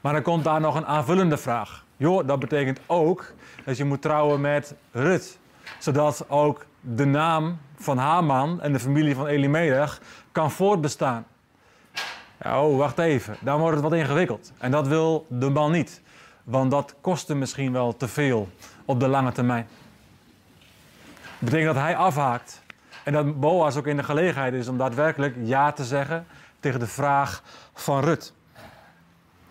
Maar 0.00 0.12
dan 0.12 0.22
komt 0.22 0.44
daar 0.44 0.60
nog 0.60 0.74
een 0.74 0.86
aanvullende 0.86 1.36
vraag. 1.36 1.84
Joh, 1.96 2.26
dat 2.26 2.38
betekent 2.38 2.80
ook 2.86 3.32
dat 3.64 3.76
je 3.76 3.84
moet 3.84 4.02
trouwen 4.02 4.40
met 4.40 4.74
Rut. 4.92 5.38
Zodat 5.78 6.24
ook 6.28 6.66
de 6.80 7.04
naam 7.04 7.58
van 7.76 7.98
haar 7.98 8.24
man 8.24 8.60
en 8.60 8.72
de 8.72 8.80
familie 8.80 9.14
van 9.14 9.26
Elimelech 9.26 10.00
kan 10.32 10.50
voortbestaan. 10.50 11.26
Oh, 12.44 12.76
wacht 12.76 12.98
even. 12.98 13.36
Dan 13.40 13.58
wordt 13.58 13.74
het 13.74 13.84
wat 13.84 13.98
ingewikkeld. 13.98 14.52
En 14.58 14.70
dat 14.70 14.86
wil 14.86 15.26
de 15.28 15.50
man 15.50 15.72
niet. 15.72 16.02
Want 16.44 16.70
dat 16.70 16.94
kostte 17.00 17.34
misschien 17.34 17.72
wel 17.72 17.96
te 17.96 18.08
veel 18.08 18.48
op 18.84 19.00
de 19.00 19.08
lange 19.08 19.32
termijn. 19.32 19.68
Dat 21.38 21.50
betekent 21.50 21.74
dat 21.74 21.82
hij 21.82 21.96
afhaakt. 21.96 22.62
En 23.04 23.12
dat 23.12 23.40
Boas 23.40 23.76
ook 23.76 23.86
in 23.86 23.96
de 23.96 24.02
gelegenheid 24.02 24.54
is 24.54 24.68
om 24.68 24.78
daadwerkelijk 24.78 25.36
ja 25.42 25.72
te 25.72 25.84
zeggen 25.84 26.26
tegen 26.60 26.80
de 26.80 26.86
vraag 26.86 27.42
van 27.74 28.00
Rut. 28.00 28.32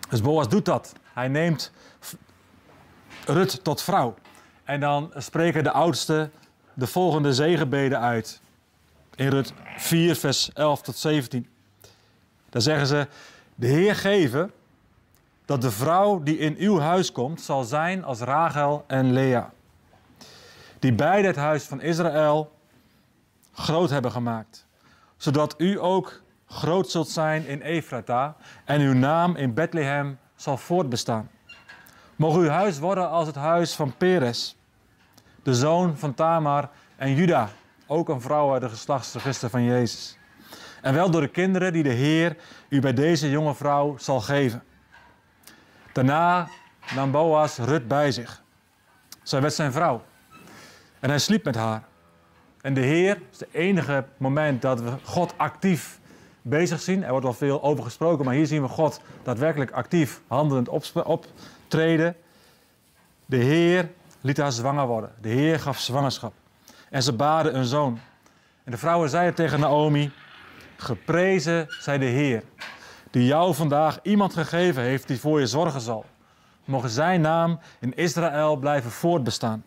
Dus 0.08 0.20
Boas 0.20 0.48
doet 0.48 0.64
dat. 0.64 0.92
Hij 1.12 1.28
neemt 1.28 1.72
Rut 3.26 3.64
tot 3.64 3.82
vrouw. 3.82 4.14
En 4.64 4.80
dan 4.80 5.12
spreken 5.14 5.64
de 5.64 5.70
oudsten 5.70 6.32
de 6.74 6.86
volgende 6.86 7.34
zegenbeden 7.34 8.00
uit. 8.00 8.40
In 9.14 9.28
Rut 9.28 9.52
4, 9.76 10.16
vers 10.16 10.52
11 10.52 10.82
tot 10.82 10.96
17. 10.96 11.48
Dan 12.50 12.62
zeggen 12.62 12.86
ze: 12.86 13.06
De 13.54 13.66
Heer 13.66 13.96
geven 13.96 14.52
dat 15.44 15.62
de 15.62 15.70
vrouw 15.70 16.22
die 16.22 16.38
in 16.38 16.56
uw 16.58 16.78
huis 16.78 17.12
komt 17.12 17.40
zal 17.40 17.64
zijn 17.64 18.04
als 18.04 18.20
Rachel 18.20 18.84
en 18.86 19.12
Lea. 19.12 19.52
Die 20.86 20.94
beide 20.94 21.26
het 21.26 21.36
huis 21.36 21.64
van 21.64 21.80
Israël 21.80 22.52
groot 23.52 23.90
hebben 23.90 24.10
gemaakt. 24.10 24.66
Zodat 25.16 25.54
u 25.58 25.80
ook 25.80 26.22
groot 26.46 26.90
zult 26.90 27.08
zijn 27.08 27.46
in 27.46 27.60
Efrata 27.60 28.36
en 28.64 28.80
uw 28.80 28.92
naam 28.92 29.36
in 29.36 29.54
Bethlehem 29.54 30.18
zal 30.34 30.56
voortbestaan. 30.56 31.30
Mogen 32.16 32.40
uw 32.40 32.48
huis 32.48 32.78
worden 32.78 33.10
als 33.10 33.26
het 33.26 33.34
huis 33.34 33.74
van 33.74 33.96
Peres, 33.96 34.56
de 35.42 35.54
zoon 35.54 35.96
van 35.96 36.14
Tamar 36.14 36.70
en 36.96 37.14
Juda, 37.14 37.48
ook 37.86 38.08
een 38.08 38.20
vrouw 38.20 38.52
uit 38.52 38.62
de 38.62 38.68
geslachtsregister 38.68 39.50
van 39.50 39.62
Jezus. 39.62 40.18
En 40.82 40.94
wel 40.94 41.10
door 41.10 41.20
de 41.20 41.28
kinderen 41.28 41.72
die 41.72 41.82
de 41.82 41.92
Heer 41.92 42.36
u 42.68 42.80
bij 42.80 42.94
deze 42.94 43.30
jonge 43.30 43.54
vrouw 43.54 43.98
zal 43.98 44.20
geven. 44.20 44.62
Daarna 45.92 46.48
nam 46.94 47.10
Boas 47.10 47.56
Rut 47.58 47.88
bij 47.88 48.10
zich. 48.12 48.42
Zij 49.22 49.40
werd 49.40 49.54
zijn 49.54 49.72
vrouw. 49.72 50.02
En 51.06 51.12
hij 51.12 51.20
sliep 51.20 51.44
met 51.44 51.54
haar. 51.54 51.82
En 52.60 52.74
de 52.74 52.80
Heer 52.80 53.20
is 53.32 53.40
het 53.40 53.48
enige 53.52 54.04
moment 54.16 54.62
dat 54.62 54.80
we 54.80 54.90
God 55.02 55.34
actief 55.36 56.00
bezig 56.42 56.80
zien. 56.80 57.04
Er 57.04 57.10
wordt 57.10 57.24
wel 57.24 57.34
veel 57.34 57.62
over 57.62 57.84
gesproken, 57.84 58.24
maar 58.24 58.34
hier 58.34 58.46
zien 58.46 58.62
we 58.62 58.68
God 58.68 59.00
daadwerkelijk 59.22 59.70
actief 59.70 60.20
handelend 60.26 60.68
optreden. 61.04 62.16
De 63.26 63.36
Heer 63.36 63.90
liet 64.20 64.36
haar 64.36 64.52
zwanger 64.52 64.86
worden. 64.86 65.12
De 65.20 65.28
Heer 65.28 65.60
gaf 65.60 65.78
zwangerschap. 65.78 66.32
En 66.90 67.02
ze 67.02 67.12
baden 67.12 67.56
een 67.56 67.64
zoon. 67.64 67.98
En 68.64 68.70
de 68.70 68.78
vrouwen 68.78 69.10
zeiden 69.10 69.34
tegen 69.34 69.60
Naomi: 69.60 70.10
Geprezen 70.76 71.66
zij 71.68 71.98
de 71.98 72.04
Heer, 72.04 72.42
die 73.10 73.26
jou 73.26 73.54
vandaag 73.54 73.98
iemand 74.02 74.32
gegeven 74.32 74.82
heeft 74.82 75.08
die 75.08 75.20
voor 75.20 75.40
je 75.40 75.46
zorgen 75.46 75.80
zal. 75.80 76.04
Mogen 76.64 76.90
zijn 76.90 77.20
naam 77.20 77.58
in 77.80 77.94
Israël 77.96 78.56
blijven 78.56 78.90
voortbestaan. 78.90 79.64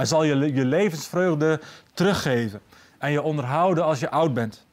Hij 0.00 0.08
zal 0.08 0.22
je, 0.22 0.54
je 0.54 0.64
levensvreugde 0.64 1.60
teruggeven 1.94 2.60
en 2.98 3.12
je 3.12 3.22
onderhouden 3.22 3.84
als 3.84 4.00
je 4.00 4.10
oud 4.10 4.34
bent. 4.34 4.66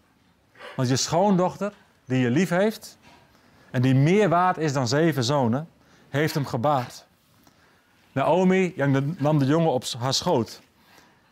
Want 0.75 0.89
je 0.89 0.95
schoondochter, 0.95 1.73
die 2.05 2.19
je 2.19 2.29
lief 2.29 2.49
heeft 2.49 2.97
en 3.71 3.81
die 3.81 3.95
meer 3.95 4.29
waard 4.29 4.57
is 4.57 4.73
dan 4.73 4.87
zeven 4.87 5.23
zonen, 5.23 5.69
heeft 6.09 6.33
hem 6.33 6.45
gebaard. 6.45 7.05
Naomi 8.11 8.73
nam 9.17 9.39
de 9.39 9.45
jongen 9.45 9.71
op 9.71 9.83
haar 9.99 10.13
schoot 10.13 10.61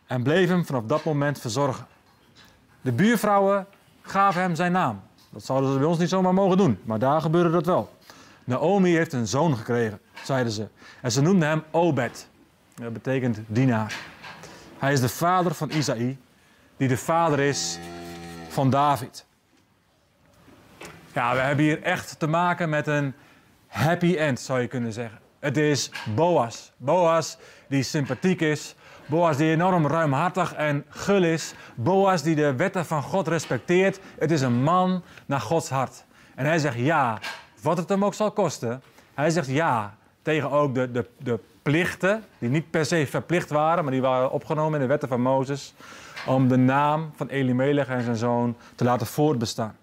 en 0.06 0.22
bleef 0.22 0.48
hem 0.48 0.64
vanaf 0.64 0.84
dat 0.84 1.04
moment 1.04 1.40
verzorgen. 1.40 1.86
De 2.80 2.92
buurvrouwen 2.92 3.66
gaven 4.02 4.40
hem 4.40 4.54
zijn 4.54 4.72
naam. 4.72 5.02
Dat 5.30 5.44
zouden 5.44 5.72
ze 5.72 5.78
bij 5.78 5.86
ons 5.86 5.98
niet 5.98 6.08
zomaar 6.08 6.34
mogen 6.34 6.56
doen, 6.56 6.78
maar 6.84 6.98
daar 6.98 7.20
gebeurde 7.20 7.50
dat 7.50 7.66
wel. 7.66 7.90
Naomi 8.44 8.96
heeft 8.96 9.12
een 9.12 9.28
zoon 9.28 9.56
gekregen, 9.56 10.00
zeiden 10.24 10.52
ze. 10.52 10.68
En 11.02 11.12
ze 11.12 11.20
noemden 11.22 11.48
hem 11.48 11.62
Obed. 11.70 12.28
Dat 12.82 12.92
betekent 12.92 13.38
dienaar. 13.46 13.96
Hij 14.78 14.92
is 14.92 15.00
de 15.00 15.08
vader 15.08 15.54
van 15.54 15.70
Isaï, 15.70 16.18
die 16.76 16.88
de 16.88 16.96
vader 16.96 17.40
is 17.40 17.78
van 18.48 18.70
David. 18.70 19.26
Ja, 21.12 21.34
we 21.34 21.40
hebben 21.40 21.64
hier 21.64 21.82
echt 21.82 22.18
te 22.18 22.26
maken 22.26 22.68
met 22.68 22.86
een 22.86 23.14
happy 23.66 24.16
end, 24.16 24.40
zou 24.40 24.60
je 24.60 24.66
kunnen 24.66 24.92
zeggen. 24.92 25.18
Het 25.38 25.56
is 25.56 25.90
Boas. 26.14 26.72
Boas 26.76 27.38
die 27.68 27.82
sympathiek 27.82 28.40
is. 28.40 28.74
Boas 29.06 29.36
die 29.36 29.50
enorm 29.50 29.86
ruimhartig 29.86 30.54
en 30.54 30.84
gul 30.88 31.22
is. 31.22 31.54
Boas 31.74 32.22
die 32.22 32.34
de 32.34 32.54
wetten 32.54 32.86
van 32.86 33.02
God 33.02 33.28
respecteert. 33.28 34.00
Het 34.18 34.30
is 34.30 34.40
een 34.40 34.62
man 34.62 35.02
naar 35.26 35.40
Gods 35.40 35.68
hart. 35.68 36.04
En 36.34 36.44
hij 36.44 36.58
zegt 36.58 36.76
ja, 36.76 37.18
wat 37.62 37.76
het 37.76 37.88
hem 37.88 38.04
ook 38.04 38.14
zal 38.14 38.30
kosten. 38.30 38.82
Hij 39.14 39.30
zegt 39.30 39.48
ja 39.48 39.96
tegen 40.22 40.50
ook 40.50 40.74
de, 40.74 40.90
de, 40.90 41.08
de 41.18 41.40
plichten, 41.66 42.24
die 42.38 42.48
niet 42.48 42.70
per 42.70 42.86
se 42.86 43.06
verplicht 43.06 43.50
waren, 43.50 43.84
maar 43.84 43.92
die 43.92 44.02
waren 44.02 44.30
opgenomen 44.30 44.74
in 44.74 44.80
de 44.80 44.86
wetten 44.86 45.08
van 45.08 45.20
Mozes. 45.20 45.74
Om 46.26 46.48
de 46.48 46.56
naam 46.56 47.12
van 47.16 47.28
Elimelech 47.28 47.88
en 47.88 48.02
zijn 48.02 48.16
zoon 48.16 48.56
te 48.74 48.84
laten 48.84 49.06
voortbestaan. 49.06 49.76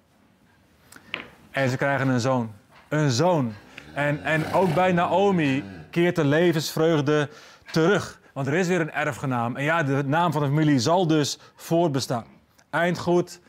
En 1.52 1.70
ze 1.70 1.78
krijgen 1.78 2.08
een 2.08 2.20
zoon. 2.20 2.52
Een 2.90 3.12
zoon. 3.12 3.54
En, 3.94 4.24
en 4.24 4.54
ook 4.54 4.74
bij 4.74 4.92
Naomi 4.92 5.64
keert 5.90 6.16
de 6.16 6.26
levensvreugde 6.26 7.30
terug. 7.72 8.20
Want 8.34 8.48
er 8.48 8.54
is 8.54 8.68
weer 8.68 8.82
een 8.82 8.92
erfgenaam. 8.92 9.56
En 9.56 9.64
ja, 9.64 9.84
de 9.84 10.04
naam 10.06 10.32
van 10.32 10.42
de 10.42 10.48
familie 10.48 10.80
zal 10.80 11.08
dus 11.08 11.40
voortbestaan. 11.56 12.26
Eindgoed, 12.70 13.40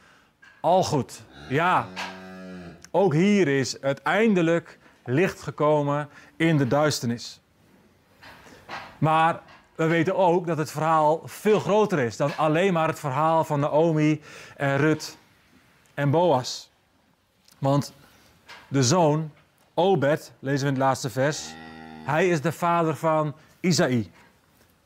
al 0.60 0.84
goed. 0.84 1.22
Ja, 1.48 1.86
ook 2.90 3.12
hier 3.12 3.48
is 3.48 3.80
uiteindelijk 3.80 4.78
licht 5.04 5.42
gekomen 5.42 6.08
in 6.36 6.56
de 6.56 6.66
duisternis. 6.66 7.42
Maar 9.04 9.40
we 9.74 9.86
weten 9.86 10.16
ook 10.16 10.46
dat 10.46 10.58
het 10.58 10.70
verhaal 10.70 11.20
veel 11.24 11.60
groter 11.60 11.98
is 11.98 12.16
dan 12.16 12.36
alleen 12.36 12.72
maar 12.72 12.88
het 12.88 12.98
verhaal 12.98 13.44
van 13.44 13.60
Naomi 13.60 14.22
en 14.56 14.76
Rut 14.76 15.16
en 15.94 16.10
Boas. 16.10 16.70
Want 17.58 17.92
de 18.68 18.82
zoon, 18.82 19.32
Obed, 19.74 20.32
lezen 20.38 20.60
we 20.60 20.72
in 20.72 20.78
het 20.78 20.82
laatste 20.82 21.10
vers, 21.10 21.54
hij 22.04 22.28
is 22.28 22.40
de 22.40 22.52
vader 22.52 22.96
van 22.96 23.34
Isaï, 23.60 24.10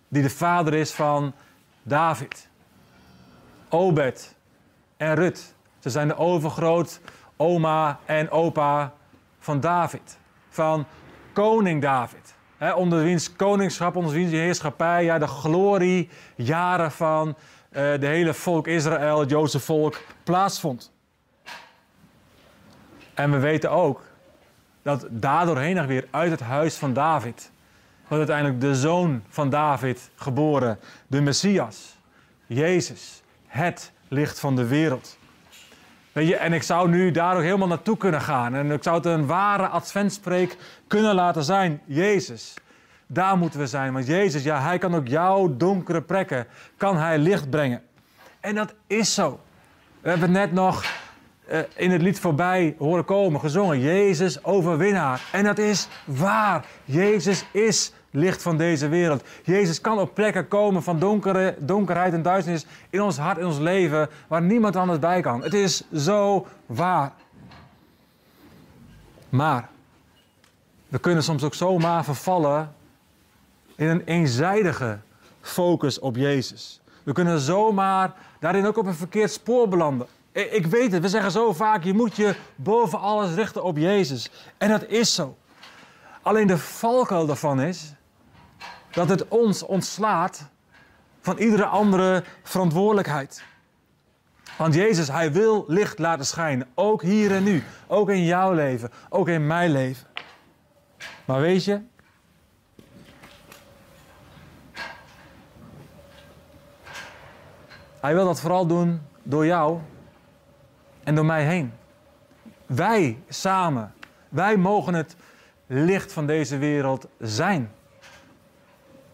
die 0.09 0.23
de 0.23 0.31
vader 0.31 0.75
is 0.75 0.93
van 0.93 1.35
David. 1.83 2.49
Obed 3.69 4.35
en 4.97 5.15
Rut, 5.15 5.55
ze 5.79 5.91
zijn 5.91 6.09
de 6.09 6.17
overgroot 6.17 7.01
oma 7.37 7.99
en 8.05 8.31
opa 8.31 8.93
van 9.39 9.61
David, 9.61 10.19
van 10.49 10.87
koning 11.33 11.83
David. 11.83 12.37
Hè, 12.59 12.73
onder 12.73 13.03
wiens 13.03 13.37
koningschap, 13.37 13.97
onder 13.97 14.13
wiens 14.13 14.31
heerschappij, 14.31 15.05
ja, 15.05 15.19
de 15.19 15.27
gloriejaren 15.27 16.93
van 16.93 17.29
uh, 17.29 17.37
de 17.73 18.07
hele 18.07 18.35
volk 18.35 18.67
Israël, 18.67 19.21
het 19.21 19.31
Joodse 19.31 19.61
volk, 19.61 20.01
plaatsvond. 20.25 20.93
En 23.15 23.31
we 23.31 23.39
weten 23.39 23.71
ook 23.71 24.03
dat 24.83 25.07
daardoor 25.11 25.59
heen 25.59 25.87
weer 25.87 26.07
uit 26.11 26.31
het 26.31 26.41
huis 26.41 26.77
van 26.77 26.93
David 26.93 27.51
wordt 28.09 28.31
uiteindelijk 28.31 28.61
de 28.61 28.75
zoon 28.75 29.23
van 29.29 29.51
David 29.51 30.11
geboren, 30.15 30.79
de 31.07 31.21
Messias, 31.21 31.99
Jezus, 32.47 33.23
het 33.47 33.93
licht 34.09 34.41
van 34.41 34.57
de 34.57 34.67
wereld. 34.67 35.19
Je, 36.27 36.37
en 36.37 36.53
ik 36.53 36.63
zou 36.63 36.89
nu 36.89 37.11
daar 37.11 37.37
ook 37.37 37.43
helemaal 37.43 37.69
naartoe 37.69 37.97
kunnen 37.97 38.21
gaan. 38.21 38.55
En 38.55 38.71
ik 38.71 38.83
zou 38.83 38.97
het 38.97 39.07
een 39.07 39.27
ware 39.27 39.67
adventspreek 39.67 40.57
kunnen 40.87 41.15
laten 41.15 41.45
zijn. 41.45 41.81
Jezus, 41.85 42.55
daar 43.07 43.39
moeten 43.39 43.61
we 43.61 43.67
zijn. 43.67 43.93
Want 43.93 44.07
Jezus, 44.07 44.43
ja, 44.43 44.61
hij 44.61 44.79
kan 44.79 44.95
ook 44.95 45.09
jouw 45.09 45.57
donkere 45.57 46.03
plekken, 46.03 46.47
kan 46.77 46.97
hij 46.97 47.19
licht 47.19 47.51
brengen. 47.51 47.83
En 48.41 48.55
dat 48.55 48.75
is 48.87 49.15
zo. 49.15 49.41
We 50.01 50.09
hebben 50.09 50.31
net 50.31 50.53
nog 50.53 50.85
uh, 51.51 51.59
in 51.77 51.91
het 51.91 52.03
lied 52.03 52.21
voorbij 52.21 52.75
horen 52.79 53.05
komen, 53.05 53.41
gezongen. 53.41 53.81
Jezus 53.81 54.45
overwinnaar. 54.45 55.21
En 55.33 55.45
dat 55.45 55.59
is 55.59 55.89
waar. 56.05 56.65
Jezus 56.85 57.45
is 57.51 57.93
licht 58.11 58.43
van 58.43 58.57
deze 58.57 58.89
wereld. 58.89 59.23
Jezus 59.45 59.81
kan 59.81 59.99
op 59.99 60.15
plekken 60.15 60.49
komen 60.49 60.83
van 60.83 60.99
donkere, 60.99 61.55
donkerheid 61.59 62.13
en 62.13 62.23
duisternis 62.23 62.67
in 62.91 63.03
ons 63.03 63.19
hart, 63.19 63.39
in 63.39 63.47
ons 63.47 63.59
leven, 63.59 64.09
waar 64.27 64.43
niemand 64.43 64.77
anders 64.77 64.99
bij 64.99 65.21
kan. 65.21 65.43
Het 65.43 65.55
is 65.55 65.83
zo 65.95 66.47
waar. 66.67 67.13
Maar 69.29 69.69
we 70.89 70.99
kunnen 70.99 71.23
soms 71.23 71.45
ook 71.45 71.55
zomaar 71.55 72.05
vervallen 72.05 72.75
in 73.77 73.89
een 73.89 74.03
eenzijdige 74.05 74.99
focus 75.41 75.99
op 75.99 76.17
Jezus. 76.17 76.81
We 77.03 77.13
kunnen 77.13 77.41
zomaar 77.41 78.15
daarin 78.41 78.67
ook 78.67 78.77
op 78.77 78.87
een 78.87 78.95
verkeerd 78.95 79.31
spoor 79.31 79.69
belanden. 79.69 80.07
Ik 80.33 80.67
weet 80.67 80.93
het, 80.93 81.03
we 81.03 81.09
zeggen 81.09 81.31
zo 81.31 81.53
vaak, 81.53 81.85
je 81.85 81.95
moet 81.95 82.17
je 82.17 82.35
boven 82.55 83.01
alles 83.01 83.35
richten 83.35 83.65
op 83.65 83.77
Jezus. 83.77 84.31
En 84.59 84.69
dat 84.69 84.87
is 84.87 85.15
zo. 85.15 85.37
Alleen 86.23 86.47
de 86.47 86.59
valkuil 86.59 87.27
daarvan 87.27 87.61
is 87.61 87.93
dat 88.99 89.09
het 89.09 89.29
ons 89.29 89.63
ontslaat 89.63 90.49
van 91.21 91.37
iedere 91.37 91.65
andere 91.65 92.25
verantwoordelijkheid. 92.43 93.45
Want 94.57 94.75
Jezus, 94.75 95.09
Hij 95.09 95.33
wil 95.33 95.65
licht 95.67 95.99
laten 95.99 96.27
schijnen. 96.27 96.69
Ook 96.75 97.03
hier 97.03 97.35
en 97.35 97.43
nu. 97.43 97.63
Ook 97.87 98.11
in 98.11 98.25
jouw 98.25 98.53
leven. 98.53 98.91
Ook 99.09 99.29
in 99.29 99.47
mijn 99.47 99.71
leven. 99.71 100.07
Maar 101.25 101.41
weet 101.41 101.65
je, 101.65 101.81
Hij 108.01 108.15
wil 108.15 108.25
dat 108.25 108.41
vooral 108.41 108.67
doen 108.67 109.01
door 109.23 109.47
jou 109.47 109.79
en 111.05 111.15
door 111.15 111.27
mij 111.27 111.45
heen. 111.45 111.73
Wij 112.67 113.23
samen, 113.29 113.95
wij 114.29 114.57
mogen 114.57 114.95
het 114.95 115.17
licht 115.67 116.13
van 116.13 116.27
deze 116.27 116.59
wereld 116.59 117.07
zijn. 117.19 117.77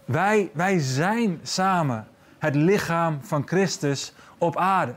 Wij, 0.04 0.50
wij 0.52 0.78
zijn 0.78 1.40
samen 1.42 2.08
het 2.38 2.54
lichaam 2.54 3.18
van 3.22 3.42
Christus 3.46 4.12
op 4.38 4.56
aarde. 4.56 4.94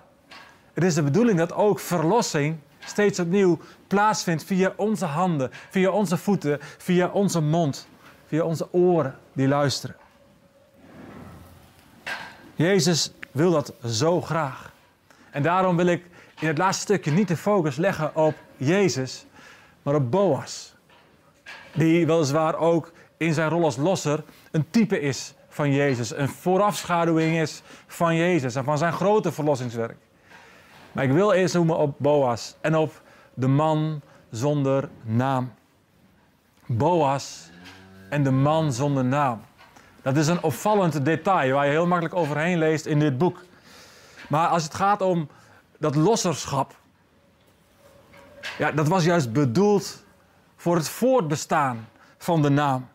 Het 0.74 0.84
is 0.84 0.94
de 0.94 1.04
bedoeling 1.04 1.38
dat 1.38 1.54
ook 1.54 1.80
verlossing 1.80 2.58
steeds 2.80 3.20
opnieuw 3.20 3.60
plaatsvindt 3.88 4.44
via 4.44 4.74
onze 4.76 5.06
handen, 5.06 5.50
via 5.70 5.90
onze 5.90 6.18
voeten, 6.18 6.58
via 6.78 7.08
onze 7.08 7.42
mond, 7.42 7.88
via 8.28 8.44
onze 8.44 8.74
oren 8.74 9.16
die 9.34 9.48
luisteren. 9.48 9.96
Jezus 12.56 13.12
wil 13.32 13.52
dat 13.52 13.74
zo 13.86 14.22
graag. 14.22 14.72
En 15.32 15.44
daarom 15.44 15.76
wil 15.76 15.86
ik 15.86 16.06
in 16.40 16.48
het 16.48 16.58
laatste 16.58 16.82
stukje 16.82 17.12
niet 17.12 17.28
de 17.28 17.38
focus 17.38 17.76
leggen 17.76 18.16
op 18.16 18.36
Jezus, 18.58 19.26
maar 19.84 19.96
op 19.96 20.12
Boas. 20.12 20.76
Die 21.74 22.06
weliswaar 22.06 22.56
ook 22.56 22.92
in 23.18 23.34
zijn 23.34 23.50
rol 23.50 23.64
als 23.64 23.76
losser 23.76 24.24
een 24.52 24.70
type 24.70 25.00
is 25.00 25.34
van 25.50 25.72
Jezus, 25.72 26.16
een 26.16 26.30
voorafschaduwing 26.30 27.38
is 27.38 27.62
van 27.88 28.16
Jezus 28.16 28.56
en 28.56 28.64
van 28.64 28.78
zijn 28.78 28.94
grote 28.94 29.32
verlossingswerk. 29.32 29.98
Maar 30.92 31.04
ik 31.04 31.12
wil 31.12 31.32
eerst 31.32 31.54
noemen 31.54 31.78
op 31.78 31.96
Boas 31.98 32.56
en 32.62 32.76
op 32.76 33.02
de 33.34 33.48
man 33.48 34.02
zonder 34.30 34.90
naam. 35.04 35.54
Boas 36.66 37.50
en 38.10 38.24
de 38.24 38.32
man 38.32 38.74
zonder 38.74 39.06
naam. 39.06 39.42
Dat 40.02 40.18
is 40.18 40.28
een 40.28 40.44
opvallend 40.44 41.06
detail 41.06 41.54
waar 41.54 41.66
je 41.66 41.72
heel 41.72 41.88
makkelijk 41.88 42.16
overheen 42.16 42.58
leest 42.58 42.86
in 42.86 43.00
dit 43.00 43.18
boek. 43.18 43.44
Maar 44.30 44.48
als 44.48 44.64
het 44.64 44.74
gaat 44.74 45.02
om 45.02 45.30
dat 45.78 45.96
losserschap, 45.96 46.76
ja, 48.58 48.72
dat 48.72 48.88
was 48.88 49.04
juist 49.04 49.32
bedoeld 49.32 50.04
voor 50.56 50.76
het 50.76 50.90
voortbestaan 50.90 51.88
van 52.18 52.42
de 52.42 52.50
naam. 52.50 52.88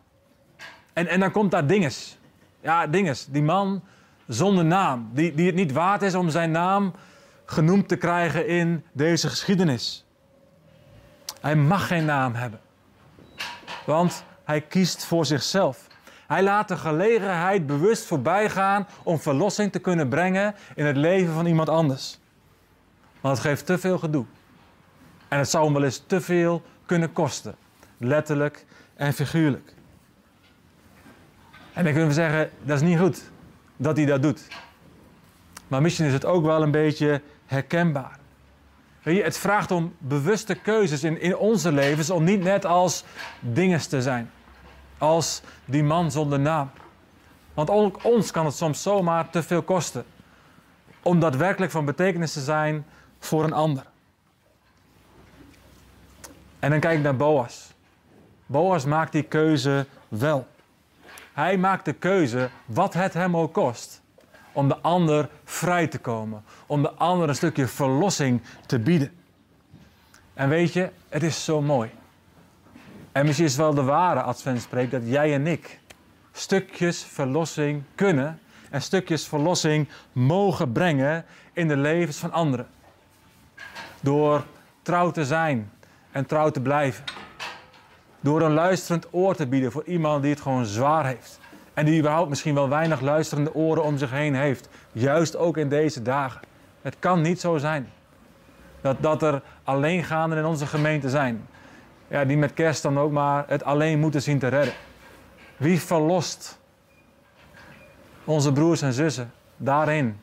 En, 0.93 1.07
en 1.07 1.19
dan 1.19 1.31
komt 1.31 1.51
daar 1.51 1.67
dinges. 1.67 2.17
Ja, 2.61 2.87
dinges. 2.87 3.25
Die 3.25 3.43
man 3.43 3.83
zonder 4.27 4.65
naam. 4.65 5.09
Die, 5.13 5.33
die 5.33 5.45
het 5.45 5.55
niet 5.55 5.71
waard 5.71 6.01
is 6.01 6.15
om 6.15 6.29
zijn 6.29 6.51
naam 6.51 6.93
genoemd 7.45 7.87
te 7.87 7.95
krijgen 7.95 8.47
in 8.47 8.83
deze 8.91 9.29
geschiedenis. 9.29 10.05
Hij 11.41 11.55
mag 11.55 11.87
geen 11.87 12.05
naam 12.05 12.33
hebben. 12.33 12.59
Want 13.85 14.23
hij 14.43 14.61
kiest 14.61 15.05
voor 15.05 15.25
zichzelf. 15.25 15.87
Hij 16.27 16.43
laat 16.43 16.67
de 16.67 16.77
gelegenheid 16.77 17.67
bewust 17.67 18.05
voorbij 18.05 18.49
gaan 18.49 18.87
om 19.03 19.19
verlossing 19.19 19.71
te 19.71 19.79
kunnen 19.79 20.09
brengen 20.09 20.55
in 20.75 20.85
het 20.85 20.97
leven 20.97 21.33
van 21.33 21.45
iemand 21.45 21.69
anders. 21.69 22.19
Want 23.21 23.37
het 23.37 23.45
geeft 23.45 23.65
te 23.65 23.77
veel 23.77 23.97
gedoe. 23.97 24.25
En 25.27 25.37
het 25.37 25.49
zou 25.49 25.63
hem 25.63 25.73
wel 25.73 25.83
eens 25.83 26.03
te 26.07 26.21
veel 26.21 26.61
kunnen 26.85 27.13
kosten. 27.13 27.55
Letterlijk 27.97 28.65
en 28.95 29.13
figuurlijk. 29.13 29.73
En 31.73 31.83
dan 31.83 31.91
kunnen 31.91 32.07
we 32.07 32.13
zeggen, 32.13 32.49
dat 32.61 32.81
is 32.81 32.87
niet 32.87 32.99
goed 32.99 33.31
dat 33.77 33.97
hij 33.97 34.05
dat 34.05 34.21
doet. 34.21 34.47
Maar 35.67 35.81
misschien 35.81 36.05
is 36.05 36.13
het 36.13 36.25
ook 36.25 36.45
wel 36.45 36.61
een 36.61 36.71
beetje 36.71 37.21
herkenbaar. 37.45 38.19
Je, 39.01 39.23
het 39.23 39.37
vraagt 39.37 39.71
om 39.71 39.95
bewuste 39.97 40.55
keuzes 40.55 41.03
in, 41.03 41.21
in 41.21 41.37
onze 41.37 41.71
levens 41.71 42.09
om 42.09 42.23
niet 42.23 42.43
net 42.43 42.65
als 42.65 43.03
dinges 43.39 43.87
te 43.87 44.01
zijn. 44.01 44.31
Als 44.97 45.41
die 45.65 45.83
man 45.83 46.11
zonder 46.11 46.39
naam. 46.39 46.71
Want 47.53 47.69
ook 47.69 48.03
ons 48.03 48.31
kan 48.31 48.45
het 48.45 48.55
soms 48.55 48.81
zomaar 48.81 49.29
te 49.29 49.43
veel 49.43 49.61
kosten. 49.61 50.05
Om 51.01 51.19
daadwerkelijk 51.19 51.71
van 51.71 51.85
betekenis 51.85 52.33
te 52.33 52.41
zijn 52.41 52.85
voor 53.19 53.43
een 53.43 53.53
ander. 53.53 53.85
En 56.59 56.69
dan 56.69 56.79
kijk 56.79 56.97
ik 56.97 57.03
naar 57.03 57.15
Boas. 57.15 57.73
Boas 58.45 58.85
maakt 58.85 59.11
die 59.11 59.23
keuze 59.23 59.85
wel. 60.07 60.47
Hij 61.33 61.57
maakt 61.57 61.85
de 61.85 61.93
keuze, 61.93 62.49
wat 62.65 62.93
het 62.93 63.13
hem 63.13 63.37
ook 63.37 63.53
kost, 63.53 64.01
om 64.51 64.67
de 64.67 64.77
ander 64.77 65.29
vrij 65.43 65.87
te 65.87 65.99
komen. 65.99 66.43
Om 66.65 66.81
de 66.81 66.91
ander 66.91 67.29
een 67.29 67.35
stukje 67.35 67.67
verlossing 67.67 68.41
te 68.65 68.79
bieden. 68.79 69.11
En 70.33 70.49
weet 70.49 70.73
je, 70.73 70.89
het 71.09 71.23
is 71.23 71.43
zo 71.43 71.61
mooi. 71.61 71.91
En 73.11 73.25
misschien 73.25 73.47
is 73.47 73.55
wel 73.55 73.73
de 73.73 73.83
ware 73.83 74.21
adventspreek 74.21 74.91
dat 74.91 75.01
jij 75.05 75.33
en 75.33 75.47
ik 75.47 75.79
stukjes 76.31 77.03
verlossing 77.03 77.83
kunnen 77.95 78.39
en 78.69 78.81
stukjes 78.81 79.27
verlossing 79.27 79.89
mogen 80.11 80.71
brengen 80.71 81.25
in 81.53 81.67
de 81.67 81.77
levens 81.77 82.17
van 82.17 82.31
anderen. 82.31 82.67
Door 84.01 84.45
trouw 84.81 85.11
te 85.11 85.25
zijn 85.25 85.71
en 86.11 86.25
trouw 86.25 86.49
te 86.49 86.61
blijven. 86.61 87.03
Door 88.23 88.41
een 88.41 88.53
luisterend 88.53 89.07
oor 89.11 89.35
te 89.35 89.47
bieden 89.47 89.71
voor 89.71 89.83
iemand 89.85 90.21
die 90.21 90.31
het 90.31 90.41
gewoon 90.41 90.65
zwaar 90.65 91.05
heeft. 91.05 91.39
En 91.73 91.85
die 91.85 91.99
überhaupt 91.99 92.29
misschien 92.29 92.53
wel 92.53 92.69
weinig 92.69 93.01
luisterende 93.01 93.53
oren 93.53 93.83
om 93.83 93.97
zich 93.97 94.11
heen 94.11 94.35
heeft. 94.35 94.67
Juist 94.91 95.35
ook 95.35 95.57
in 95.57 95.69
deze 95.69 96.01
dagen. 96.01 96.41
Het 96.81 96.95
kan 96.99 97.21
niet 97.21 97.39
zo 97.39 97.57
zijn 97.57 97.89
dat, 98.81 98.97
dat 98.99 99.21
er 99.23 99.41
alleengaanden 99.63 100.37
in 100.37 100.45
onze 100.45 100.65
gemeente 100.65 101.09
zijn. 101.09 101.47
Ja, 102.07 102.25
die 102.25 102.37
met 102.37 102.53
kerst 102.53 102.81
dan 102.81 102.99
ook 102.99 103.11
maar 103.11 103.43
het 103.47 103.63
alleen 103.63 103.99
moeten 103.99 104.21
zien 104.21 104.39
te 104.39 104.47
redden. 104.47 104.73
Wie 105.57 105.81
verlost 105.81 106.59
onze 108.23 108.51
broers 108.51 108.81
en 108.81 108.93
zussen 108.93 109.31
daarin? 109.57 110.19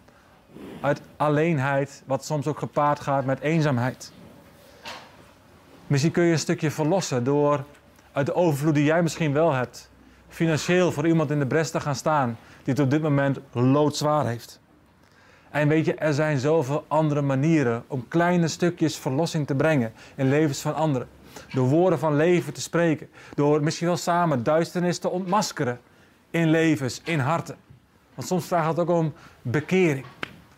Uit 0.80 1.00
alleenheid, 1.16 2.02
wat 2.06 2.24
soms 2.24 2.46
ook 2.46 2.58
gepaard 2.58 3.00
gaat 3.00 3.24
met 3.24 3.40
eenzaamheid. 3.40 4.12
Misschien 5.86 6.12
kun 6.12 6.24
je 6.24 6.32
een 6.32 6.38
stukje 6.38 6.70
verlossen 6.70 7.24
door 7.24 7.64
uit 8.12 8.26
de 8.26 8.34
overvloed 8.34 8.74
die 8.74 8.84
jij 8.84 9.02
misschien 9.02 9.32
wel 9.32 9.52
hebt, 9.52 9.90
financieel 10.28 10.92
voor 10.92 11.06
iemand 11.06 11.30
in 11.30 11.38
de 11.38 11.46
bres 11.46 11.70
te 11.70 11.80
gaan 11.80 11.94
staan 11.94 12.38
die 12.62 12.74
het 12.74 12.82
op 12.82 12.90
dit 12.90 13.02
moment 13.02 13.38
loodzwaar 13.52 14.26
heeft. 14.26 14.60
En 15.50 15.68
weet 15.68 15.84
je, 15.84 15.94
er 15.94 16.14
zijn 16.14 16.38
zoveel 16.38 16.84
andere 16.88 17.20
manieren 17.20 17.84
om 17.86 18.08
kleine 18.08 18.48
stukjes 18.48 18.96
verlossing 18.96 19.46
te 19.46 19.54
brengen 19.54 19.92
in 20.14 20.28
levens 20.28 20.60
van 20.60 20.74
anderen. 20.74 21.08
Door 21.52 21.68
woorden 21.68 21.98
van 21.98 22.16
leven 22.16 22.52
te 22.52 22.60
spreken. 22.60 23.08
Door 23.34 23.62
misschien 23.62 23.86
wel 23.86 23.96
samen 23.96 24.42
duisternis 24.42 24.98
te 24.98 25.08
ontmaskeren. 25.08 25.80
In 26.30 26.50
levens, 26.50 27.00
in 27.04 27.18
harten. 27.18 27.56
Want 28.14 28.28
soms 28.28 28.46
vraagt 28.46 28.68
het 28.68 28.78
ook 28.78 28.88
om 28.88 29.12
bekering. 29.42 30.04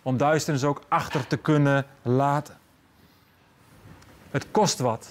Om 0.03 0.17
duisternis 0.17 0.65
ook 0.65 0.83
achter 0.89 1.27
te 1.27 1.37
kunnen 1.37 1.87
laten. 2.03 2.57
Het 4.31 4.47
kost 4.51 4.79
wat 4.79 5.09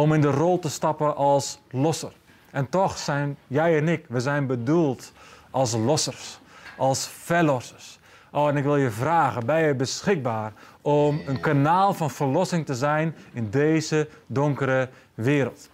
om 0.00 0.12
in 0.12 0.20
de 0.20 0.30
rol 0.30 0.58
te 0.58 0.68
stappen 0.70 1.16
als 1.16 1.60
losser. 1.70 2.12
En 2.50 2.68
toch 2.68 2.98
zijn 2.98 3.36
jij 3.46 3.76
en 3.76 3.88
ik, 3.88 4.04
we 4.08 4.20
zijn 4.20 4.46
bedoeld 4.46 5.12
als 5.50 5.72
lossers, 5.72 6.40
als 6.76 7.08
verlossers. 7.08 7.98
Oh, 8.32 8.48
en 8.48 8.56
ik 8.56 8.64
wil 8.64 8.76
je 8.76 8.90
vragen, 8.90 9.46
ben 9.46 9.66
je 9.66 9.74
beschikbaar 9.74 10.52
om 10.80 11.20
een 11.26 11.40
kanaal 11.40 11.94
van 11.94 12.10
verlossing 12.10 12.66
te 12.66 12.74
zijn 12.74 13.14
in 13.32 13.50
deze 13.50 14.08
donkere 14.26 14.88
wereld? 15.14 15.70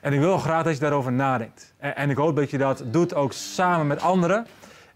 En 0.00 0.12
ik 0.12 0.20
wil 0.20 0.38
graag 0.38 0.64
dat 0.64 0.74
je 0.74 0.80
daarover 0.80 1.12
nadenkt. 1.12 1.74
En, 1.78 2.10
ik 2.10 2.16
hoop 2.16 2.36
dat 2.36 2.50
je 2.50 2.58
dat 2.58 2.82
doet 2.86 3.14
ook 3.14 3.32
samen 3.32 3.86
met 3.86 4.00
anderen. 4.00 4.46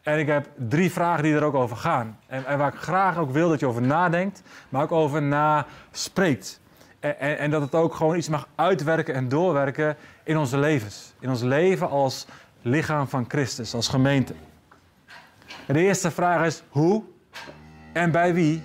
En 0.02 0.18
ik 0.18 0.26
heb 0.26 0.48
drie 0.56 0.92
vragen 0.92 1.22
die 1.22 1.34
er 1.34 1.42
ook 1.42 1.54
over 1.54 1.76
gaan. 1.76 2.18
En, 2.26 2.46
en, 2.46 2.58
waar 2.58 2.72
ik 2.72 2.80
graag 2.80 3.18
ook 3.18 3.30
wil 3.30 3.48
dat 3.48 3.60
je 3.60 3.66
over 3.66 3.82
nadenkt, 3.82 4.42
maar 4.68 4.82
ook 4.82 4.92
over 4.92 5.22
naspreekt. 5.22 6.60
En, 7.00 7.38
en, 7.38 7.50
dat 7.50 7.62
het 7.62 7.74
ook 7.74 7.94
gewoon 7.94 8.16
iets 8.16 8.28
mag 8.28 8.48
uitwerken 8.54 9.14
en 9.14 9.28
doorwerken 9.28 9.96
in 10.24 10.38
onze 10.38 10.58
levens. 10.58 11.12
In 11.18 11.28
ons 11.28 11.42
leven 11.42 11.90
als 11.90 12.26
lichaam 12.62 13.08
van 13.08 13.24
Christus, 13.28 13.74
als 13.74 13.88
gemeente. 13.88 14.34
En 15.66 15.74
de 15.74 15.80
eerste 15.80 16.10
vraag 16.10 16.46
is 16.46 16.62
hoe 16.68 17.02
en 17.92 18.10
bij 18.10 18.34
wie 18.34 18.62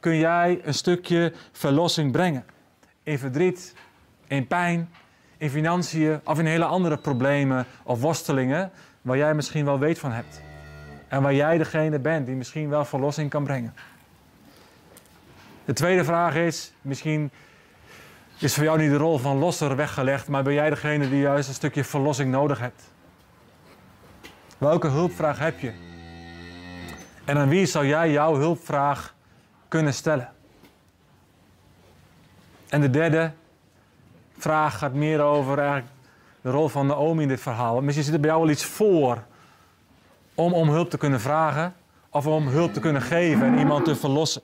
kun 0.00 0.16
jij 0.16 0.60
een 0.64 0.74
stukje 0.74 1.32
verlossing 1.52 2.12
brengen? 2.12 2.44
In 3.02 3.18
verdriet, 3.18 3.74
in 4.26 4.46
pijn, 4.46 4.90
in 5.36 5.50
financiën 5.50 6.20
of 6.24 6.38
in 6.38 6.46
hele 6.46 6.64
andere 6.64 6.96
problemen 6.96 7.66
of 7.82 8.00
worstelingen 8.00 8.70
waar 9.02 9.16
jij 9.16 9.34
misschien 9.34 9.64
wel 9.64 9.78
weet 9.78 9.98
van 9.98 10.12
hebt. 10.12 10.40
En 11.08 11.22
waar 11.22 11.34
jij 11.34 11.58
degene 11.58 11.98
bent 11.98 12.26
die 12.26 12.34
misschien 12.34 12.68
wel 12.68 12.84
verlossing 12.84 13.30
kan 13.30 13.44
brengen. 13.44 13.74
De 15.64 15.72
tweede 15.72 16.04
vraag 16.04 16.34
is, 16.34 16.72
misschien 16.82 17.30
is 18.42 18.54
voor 18.54 18.64
jou 18.64 18.78
niet 18.78 18.90
de 18.90 18.96
rol 18.96 19.18
van 19.18 19.38
losser 19.38 19.76
weggelegd, 19.76 20.28
maar 20.28 20.42
ben 20.42 20.52
jij 20.52 20.70
degene 20.70 21.08
die 21.08 21.20
juist 21.20 21.48
een 21.48 21.54
stukje 21.54 21.84
verlossing 21.84 22.30
nodig 22.30 22.58
hebt? 22.58 22.82
Welke 24.58 24.88
hulpvraag 24.88 25.38
heb 25.38 25.60
je? 25.60 25.72
En 27.24 27.38
aan 27.38 27.48
wie 27.48 27.66
zou 27.66 27.86
jij 27.86 28.10
jouw 28.10 28.34
hulpvraag 28.34 29.14
kunnen 29.68 29.94
stellen? 29.94 30.32
En 32.68 32.80
de 32.80 32.90
derde 32.90 33.32
vraag 34.38 34.78
gaat 34.78 34.94
meer 34.94 35.20
over 35.20 35.58
eigenlijk 35.58 35.90
de 36.40 36.50
rol 36.50 36.68
van 36.68 36.86
Naomi 36.86 37.22
in 37.22 37.28
dit 37.28 37.40
verhaal. 37.40 37.80
Misschien 37.80 38.04
zit 38.04 38.14
er 38.14 38.20
bij 38.20 38.30
jou 38.30 38.42
wel 38.42 38.50
iets 38.50 38.64
voor 38.64 39.22
om 40.34 40.52
om 40.52 40.68
hulp 40.68 40.90
te 40.90 40.98
kunnen 40.98 41.20
vragen 41.20 41.74
of 42.10 42.26
om 42.26 42.48
hulp 42.48 42.72
te 42.72 42.80
kunnen 42.80 43.02
geven 43.02 43.46
en 43.46 43.58
iemand 43.58 43.84
te 43.84 43.96
verlossen. 43.96 44.42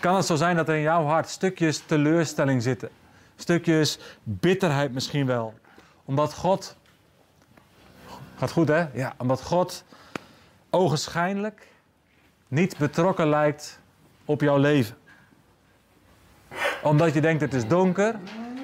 Kan 0.00 0.16
het 0.16 0.26
zo 0.26 0.34
zijn 0.34 0.56
dat 0.56 0.68
er 0.68 0.74
in 0.74 0.80
jouw 0.80 1.04
hart 1.04 1.28
stukjes 1.28 1.82
teleurstelling 1.86 2.62
zitten? 2.62 2.88
Stukjes 3.36 3.98
bitterheid 4.22 4.92
misschien 4.92 5.26
wel. 5.26 5.54
Omdat 6.04 6.34
God. 6.34 6.76
Gaat 8.36 8.50
goed 8.50 8.68
hè? 8.68 8.86
Ja, 8.92 9.14
omdat 9.18 9.42
God 9.42 9.84
ogenschijnlijk 10.70 11.66
niet 12.48 12.78
betrokken 12.78 13.28
lijkt 13.28 13.80
op 14.24 14.40
jouw 14.40 14.56
leven. 14.56 14.96
Omdat 16.82 17.14
je 17.14 17.20
denkt 17.20 17.40
het 17.40 17.54
is 17.54 17.66
donker. 17.66 18.14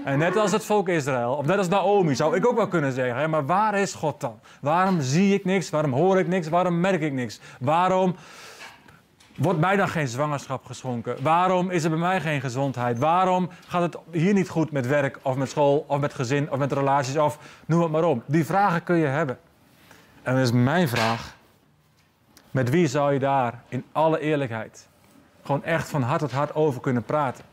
En 0.04 0.18
net 0.18 0.36
als 0.36 0.52
het 0.52 0.64
volk 0.64 0.88
Israël, 0.88 1.34
of 1.34 1.46
net 1.46 1.58
als 1.58 1.68
Naomi, 1.68 2.14
zou 2.14 2.36
ik 2.36 2.46
ook 2.46 2.56
wel 2.56 2.68
kunnen 2.68 2.92
zeggen: 2.92 3.16
hè, 3.16 3.28
maar 3.28 3.46
waar 3.46 3.74
is 3.74 3.94
God 3.94 4.20
dan? 4.20 4.40
Waarom 4.60 5.00
zie 5.00 5.34
ik 5.34 5.44
niks? 5.44 5.70
Waarom 5.70 5.92
hoor 5.92 6.18
ik 6.18 6.28
niks? 6.28 6.48
Waarom 6.48 6.80
merk 6.80 7.00
ik 7.00 7.12
niks? 7.12 7.40
Waarom 7.60 8.16
wordt 9.36 9.60
mij 9.60 9.76
dan 9.76 9.88
geen 9.88 10.08
zwangerschap 10.08 10.64
geschonken? 10.64 11.22
Waarom 11.22 11.70
is 11.70 11.84
er 11.84 11.90
bij 11.90 11.98
mij 11.98 12.20
geen 12.20 12.40
gezondheid? 12.40 12.98
Waarom 12.98 13.50
gaat 13.66 13.82
het 13.82 13.98
hier 14.10 14.32
niet 14.32 14.48
goed 14.48 14.72
met 14.72 14.86
werk 14.86 15.18
of 15.22 15.36
met 15.36 15.50
school 15.50 15.84
of 15.88 16.00
met 16.00 16.14
gezin 16.14 16.50
of 16.50 16.58
met 16.58 16.72
relaties 16.72 17.16
of 17.16 17.38
noem 17.66 17.82
het 17.82 17.90
maar 17.90 18.04
op? 18.04 18.22
Die 18.26 18.46
vragen 18.46 18.82
kun 18.82 18.96
je 18.96 19.06
hebben. 19.06 19.38
En 20.22 20.32
dan 20.34 20.42
is 20.42 20.52
mijn 20.52 20.88
vraag: 20.88 21.36
met 22.50 22.70
wie 22.70 22.86
zou 22.86 23.12
je 23.12 23.18
daar 23.18 23.62
in 23.68 23.84
alle 23.92 24.20
eerlijkheid 24.20 24.88
gewoon 25.42 25.64
echt 25.64 25.88
van 25.88 26.02
hart 26.02 26.20
tot 26.20 26.32
hart 26.32 26.54
over 26.54 26.80
kunnen 26.80 27.04
praten? 27.04 27.44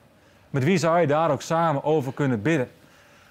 Met 0.49 0.63
wie 0.63 0.77
zou 0.77 0.99
je 0.99 1.07
daar 1.07 1.31
ook 1.31 1.41
samen 1.41 1.83
over 1.83 2.13
kunnen 2.13 2.41
bidden? 2.41 2.69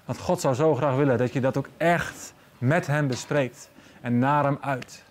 Want 0.05 0.19
God 0.19 0.41
zou 0.41 0.55
zo 0.55 0.75
graag 0.75 0.95
willen 0.95 1.17
dat 1.17 1.33
je 1.33 1.41
dat 1.41 1.57
ook 1.57 1.69
echt 1.77 2.33
met 2.57 2.87
Hem 2.87 3.07
bespreekt 3.07 3.69
en 4.01 4.19
naar 4.19 4.43
Hem 4.43 4.57
uit. 4.61 5.03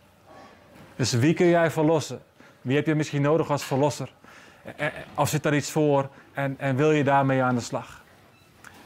Dus 0.96 1.12
wie 1.12 1.34
kun 1.34 1.46
jij 1.46 1.70
verlossen? 1.70 2.20
Wie 2.68 2.76
heb 2.76 2.86
je 2.86 2.94
misschien 2.94 3.22
nodig 3.22 3.50
als 3.50 3.64
verlosser? 3.64 4.12
Of 5.14 5.28
zit 5.28 5.42
daar 5.42 5.54
iets 5.54 5.70
voor 5.70 6.08
en, 6.32 6.54
en 6.58 6.76
wil 6.76 6.92
je 6.92 7.04
daarmee 7.04 7.42
aan 7.42 7.54
de 7.54 7.60
slag? 7.60 8.02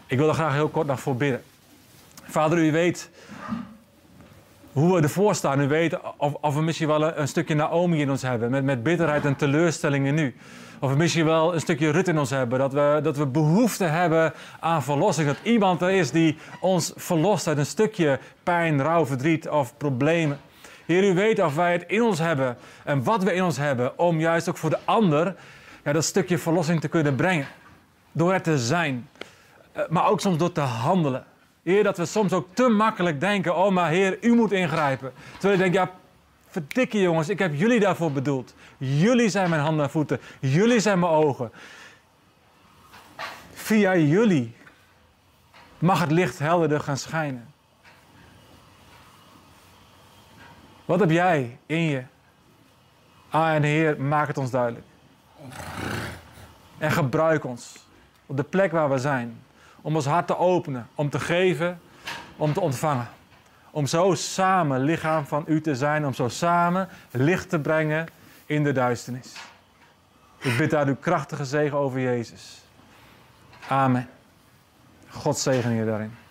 Ik 0.06 0.18
wil 0.18 0.28
er 0.28 0.34
graag 0.34 0.52
heel 0.52 0.68
kort 0.68 0.86
nog 0.86 1.00
voor 1.00 1.16
bidden. 1.16 1.42
Vader, 2.24 2.58
u 2.58 2.72
weet 2.72 3.10
hoe 4.72 4.94
we 4.94 5.02
ervoor 5.02 5.34
staan. 5.34 5.60
U 5.60 5.68
weet 5.68 5.98
of, 6.16 6.34
of 6.40 6.54
we 6.54 6.62
misschien 6.62 6.86
wel 6.86 7.02
een, 7.02 7.20
een, 7.20 7.28
stukje 7.28 7.54
Naomi 7.54 8.00
in 8.00 8.10
ons 8.10 8.22
hebben. 8.22 8.50
Met, 8.50 8.64
met 8.64 8.82
bitterheid 8.82 9.24
en 9.24 9.36
teleurstellingen 9.36 10.14
nu. 10.14 10.34
Of 10.80 10.90
we 10.90 10.96
misschien 10.96 11.24
wel 11.24 11.54
een 11.54 11.60
stukje 11.60 11.90
Rut 11.90 12.08
in 12.08 12.18
ons 12.18 12.30
hebben. 12.30 12.58
Dat 12.58 12.72
we, 12.72 13.00
dat 13.02 13.16
we 13.16 13.26
behoefte 13.26 13.84
hebben 13.84 14.32
aan 14.60 14.82
verlossing. 14.82 15.26
Dat 15.26 15.38
iemand 15.42 15.82
er 15.82 15.90
is 15.90 16.10
die 16.10 16.36
ons 16.60 16.92
verlost 16.96 17.46
uit 17.46 17.58
een 17.58 17.66
stukje 17.66 18.18
pijn, 18.42 18.82
rouw, 18.82 19.06
verdriet 19.06 19.48
of 19.48 19.76
problemen. 19.76 20.38
Heer, 20.86 21.10
u 21.10 21.14
weet 21.14 21.42
of 21.42 21.54
wij 21.54 21.72
het 21.72 21.84
in 21.86 22.02
ons 22.02 22.18
hebben 22.18 22.56
en 22.84 23.02
wat 23.02 23.22
we 23.22 23.34
in 23.34 23.42
ons 23.42 23.56
hebben. 23.56 23.98
Om 23.98 24.20
juist 24.20 24.48
ook 24.48 24.56
voor 24.56 24.70
de 24.70 24.78
ander 24.84 25.34
dat 25.82 26.04
stukje 26.04 26.38
verlossing 26.38 26.80
te 26.80 26.88
kunnen 26.88 27.14
brengen. 27.14 27.46
Door 28.12 28.32
er 28.32 28.42
te 28.42 28.58
zijn. 28.58 29.08
Eh, 29.72 29.82
maar 29.88 30.08
ook 30.08 30.20
soms 30.20 30.38
door 30.38 30.52
te 30.52 30.60
handelen. 30.60 31.24
Heer, 31.62 31.82
dat 31.82 31.96
we 31.96 32.04
soms 32.04 32.32
ook 32.32 32.48
te 32.52 32.68
makkelijk 32.68 33.20
denken: 33.20 33.56
oh, 33.56 33.70
maar 33.70 33.90
Heer, 33.90 34.18
u 34.20 34.34
moet 34.34 34.52
ingrijpen. 34.52 35.12
Terwijl 35.32 35.54
ik 35.54 35.60
denk: 35.60 35.74
ja, 35.74 35.90
verdikke 36.48 37.00
jongens, 37.00 37.28
ik 37.28 37.38
heb 37.38 37.54
jullie 37.54 37.80
daarvoor 37.80 38.12
bedoeld. 38.12 38.54
Jullie 38.78 39.28
zijn 39.28 39.50
mijn 39.50 39.62
handen 39.62 39.84
en 39.84 39.90
voeten. 39.90 40.20
Jullie 40.40 40.80
zijn 40.80 40.98
mijn 40.98 41.12
ogen. 41.12 41.52
Via 43.52 43.96
jullie 43.96 44.54
mag 45.78 46.00
het 46.00 46.10
licht 46.10 46.38
helderder 46.38 46.80
gaan 46.80 46.96
schijnen. 46.96 47.51
Wat 50.92 51.00
heb 51.00 51.10
jij 51.10 51.58
in 51.66 51.80
je? 51.80 52.02
Ah, 53.30 53.54
en 53.54 53.62
Heer, 53.62 54.00
maak 54.00 54.26
het 54.26 54.38
ons 54.38 54.50
duidelijk. 54.50 54.86
En 56.78 56.92
gebruik 56.92 57.44
ons 57.44 57.86
op 58.26 58.36
de 58.36 58.42
plek 58.42 58.72
waar 58.72 58.90
we 58.90 58.98
zijn 58.98 59.42
om 59.80 59.94
ons 59.94 60.06
hart 60.06 60.26
te 60.26 60.36
openen, 60.36 60.88
om 60.94 61.10
te 61.10 61.20
geven, 61.20 61.80
om 62.36 62.52
te 62.52 62.60
ontvangen. 62.60 63.08
Om 63.70 63.86
zo 63.86 64.14
samen 64.14 64.80
lichaam 64.80 65.26
van 65.26 65.44
u 65.46 65.60
te 65.60 65.76
zijn, 65.76 66.06
om 66.06 66.14
zo 66.14 66.28
samen 66.28 66.88
licht 67.10 67.48
te 67.48 67.58
brengen 67.58 68.06
in 68.46 68.64
de 68.64 68.72
duisternis. 68.72 69.34
Ik 70.38 70.56
bid 70.56 70.70
daar 70.70 70.86
uw 70.86 70.96
krachtige 70.96 71.44
zegen 71.44 71.78
over 71.78 72.00
Jezus. 72.00 72.62
Amen. 73.68 74.08
God 75.08 75.38
zegen 75.38 75.72
je 75.72 75.84
daarin. 75.84 76.21